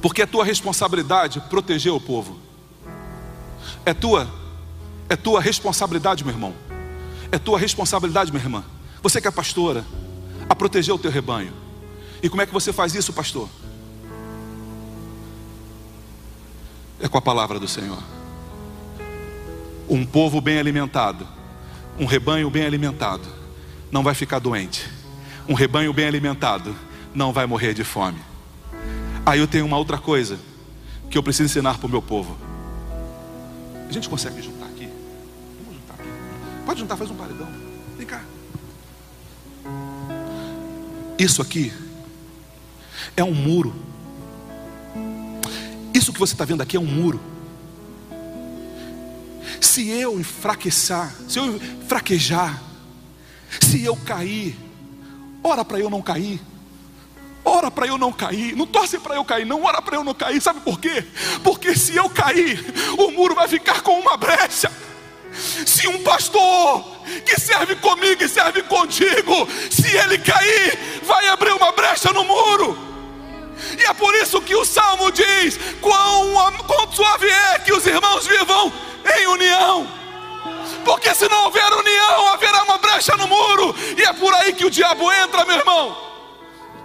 porque 0.00 0.22
é 0.22 0.26
tua 0.26 0.44
responsabilidade 0.44 1.40
proteger 1.48 1.92
o 1.92 2.00
povo. 2.00 2.38
É 3.84 3.92
tua, 3.92 4.28
é 5.08 5.16
tua 5.16 5.40
responsabilidade, 5.40 6.24
meu 6.24 6.32
irmão. 6.32 6.54
É 7.32 7.38
tua 7.38 7.58
responsabilidade, 7.58 8.30
minha 8.30 8.42
irmã. 8.42 8.64
Você 9.02 9.20
que 9.20 9.28
é 9.28 9.30
pastora, 9.30 9.84
a 10.48 10.54
proteger 10.54 10.94
o 10.94 10.98
teu 10.98 11.10
rebanho. 11.10 11.52
E 12.22 12.28
como 12.28 12.42
é 12.42 12.46
que 12.46 12.52
você 12.52 12.72
faz 12.72 12.94
isso, 12.94 13.12
pastor? 13.12 13.48
É 17.00 17.08
com 17.08 17.18
a 17.18 17.22
palavra 17.22 17.58
do 17.58 17.68
Senhor. 17.68 18.02
Um 19.88 20.04
povo 20.04 20.40
bem 20.40 20.58
alimentado, 20.58 21.26
um 21.98 22.04
rebanho 22.04 22.50
bem 22.50 22.64
alimentado, 22.64 23.26
não 23.90 24.02
vai 24.02 24.14
ficar 24.14 24.38
doente. 24.38 24.97
Um 25.48 25.54
rebanho 25.54 25.92
bem 25.94 26.06
alimentado 26.06 26.76
não 27.14 27.32
vai 27.32 27.46
morrer 27.46 27.72
de 27.72 27.82
fome. 27.82 28.18
Aí 29.24 29.40
eu 29.40 29.46
tenho 29.46 29.64
uma 29.64 29.78
outra 29.78 29.96
coisa 29.96 30.38
que 31.10 31.16
eu 31.16 31.22
preciso 31.22 31.44
ensinar 31.44 31.78
para 31.78 31.86
o 31.86 31.90
meu 31.90 32.02
povo. 32.02 32.36
A 33.88 33.92
gente 33.92 34.08
consegue 34.08 34.42
juntar 34.42 34.66
aqui? 34.66 34.88
Vamos 35.64 35.80
juntar 35.80 35.94
aqui. 35.94 36.08
Pode 36.66 36.80
juntar, 36.80 36.96
faz 36.96 37.10
um 37.10 37.14
paredão. 37.14 37.48
Vem 37.96 38.06
cá. 38.06 38.22
Isso 41.18 41.40
aqui 41.40 41.72
é 43.16 43.24
um 43.24 43.32
muro. 43.32 43.74
Isso 45.94 46.12
que 46.12 46.18
você 46.18 46.34
está 46.34 46.44
vendo 46.44 46.60
aqui 46.60 46.76
é 46.76 46.80
um 46.80 46.84
muro. 46.84 47.20
Se 49.60 49.88
eu 49.88 50.20
enfraquecer, 50.20 51.10
se 51.26 51.38
eu 51.38 51.58
fraquejar, 51.86 52.62
se 53.60 53.82
eu 53.82 53.96
cair, 53.96 54.67
ora 55.48 55.64
para 55.64 55.78
eu 55.78 55.90
não 55.90 56.02
cair. 56.02 56.40
Ora 57.44 57.70
para 57.70 57.86
eu 57.86 57.96
não 57.96 58.12
cair, 58.12 58.54
não 58.54 58.66
torce 58.66 58.98
para 58.98 59.14
eu 59.14 59.24
cair, 59.24 59.46
não 59.46 59.64
ora 59.64 59.80
para 59.80 59.96
eu 59.96 60.04
não 60.04 60.12
cair, 60.12 60.40
sabe 60.40 60.60
por 60.60 60.78
quê? 60.78 61.02
Porque 61.42 61.74
se 61.74 61.96
eu 61.96 62.08
cair, 62.10 62.62
o 62.98 63.10
muro 63.12 63.34
vai 63.34 63.48
ficar 63.48 63.80
com 63.80 63.98
uma 63.98 64.16
brecha. 64.18 64.70
Se 65.32 65.88
um 65.88 66.02
pastor 66.02 66.84
que 67.24 67.40
serve 67.40 67.76
comigo 67.76 68.22
e 68.22 68.28
serve 68.28 68.62
contigo, 68.62 69.48
se 69.70 69.96
ele 69.96 70.18
cair, 70.18 71.00
vai 71.04 71.28
abrir 71.28 71.52
uma 71.52 71.72
brecha 71.72 72.12
no 72.12 72.24
muro. 72.24 72.76
E 73.78 73.84
é 73.84 73.94
por 73.94 74.14
isso 74.14 74.40
que 74.42 74.54
o 74.54 74.64
salmo 74.64 75.10
diz: 75.10 75.58
quão, 75.80 76.52
quão 76.66 76.92
suave 76.92 77.28
é 77.28 77.58
que 77.60 77.72
os 77.72 77.86
irmãos 77.86 78.26
vivam 78.26 78.72
em 79.18 79.26
união. 79.26 79.98
Porque 80.84 81.14
se 81.14 81.28
não 81.28 81.44
houver 81.44 81.70
união, 81.72 82.28
haverá 82.32 82.62
uma 82.62 82.78
brecha 82.78 83.16
no 83.16 83.26
muro, 83.26 83.74
e 83.96 84.02
é 84.02 84.12
por 84.12 84.32
aí 84.34 84.52
que 84.52 84.64
o 84.64 84.70
diabo 84.70 85.12
entra, 85.12 85.27
meu 85.48 85.56
irmão. 85.56 85.96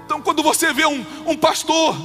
Então, 0.05 0.21
quando 0.21 0.41
você 0.41 0.73
vê 0.73 0.85
um, 0.85 1.05
um 1.25 1.37
pastor 1.37 1.95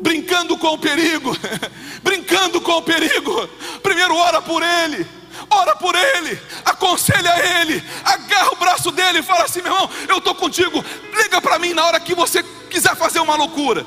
brincando 0.00 0.56
com 0.56 0.68
o 0.68 0.78
perigo, 0.78 1.36
brincando 2.02 2.60
com 2.60 2.72
o 2.72 2.82
perigo, 2.82 3.48
primeiro 3.82 4.14
ora 4.16 4.40
por 4.40 4.62
ele 4.62 5.06
ora 5.50 5.76
por 5.76 5.94
ele, 5.94 6.38
aconselha 6.64 7.60
ele, 7.60 7.82
agarra 8.04 8.52
o 8.52 8.56
braço 8.56 8.90
dele 8.90 9.18
e 9.18 9.22
fala 9.22 9.44
assim: 9.44 9.62
meu 9.62 9.72
irmão, 9.72 9.90
eu 10.08 10.18
estou 10.18 10.34
contigo, 10.34 10.84
liga 11.14 11.40
para 11.40 11.58
mim 11.58 11.72
na 11.74 11.84
hora 11.84 12.00
que 12.00 12.14
você 12.14 12.42
quiser 12.70 12.96
fazer 12.96 13.20
uma 13.20 13.36
loucura, 13.36 13.84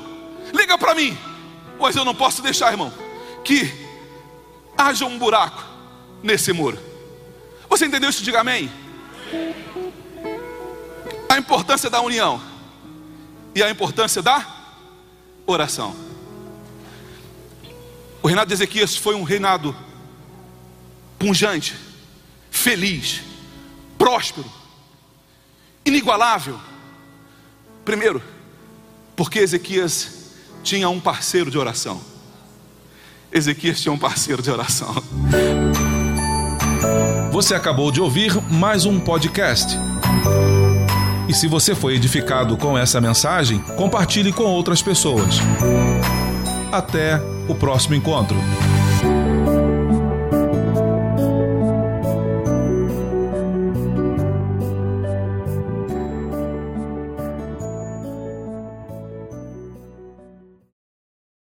liga 0.52 0.78
para 0.78 0.94
mim, 0.94 1.16
pois 1.78 1.96
eu 1.96 2.04
não 2.04 2.14
posso 2.14 2.42
deixar, 2.42 2.70
irmão, 2.70 2.92
que 3.44 3.72
haja 4.76 5.06
um 5.06 5.18
buraco 5.18 5.64
nesse 6.22 6.52
muro. 6.52 6.78
Você 7.68 7.86
entendeu 7.86 8.10
isso? 8.10 8.22
Diga 8.22 8.40
amém. 8.40 8.70
A 11.36 11.38
importância 11.38 11.90
da 11.90 12.00
união 12.00 12.40
e 13.54 13.62
a 13.62 13.68
importância 13.68 14.22
da 14.22 14.42
oração. 15.46 15.94
O 18.22 18.26
reinado 18.26 18.48
de 18.48 18.54
Ezequias 18.54 18.96
foi 18.96 19.14
um 19.14 19.22
reinado 19.22 19.76
punjante, 21.18 21.76
feliz, 22.50 23.20
próspero, 23.98 24.50
inigualável. 25.84 26.58
Primeiro, 27.84 28.22
porque 29.14 29.40
Ezequias 29.40 30.30
tinha 30.62 30.88
um 30.88 30.98
parceiro 30.98 31.50
de 31.50 31.58
oração. 31.58 32.00
Ezequias 33.30 33.78
tinha 33.78 33.92
um 33.92 33.98
parceiro 33.98 34.40
de 34.40 34.50
oração. 34.50 34.94
Você 37.30 37.54
acabou 37.54 37.92
de 37.92 38.00
ouvir 38.00 38.34
mais 38.50 38.86
um 38.86 38.98
podcast. 38.98 39.76
E 41.28 41.34
se 41.34 41.48
você 41.48 41.74
foi 41.74 41.94
edificado 41.94 42.56
com 42.56 42.78
essa 42.78 43.00
mensagem, 43.00 43.58
compartilhe 43.76 44.32
com 44.32 44.44
outras 44.44 44.80
pessoas. 44.80 45.38
Até 46.70 47.20
o 47.48 47.54
próximo 47.54 47.94
encontro. 47.94 48.36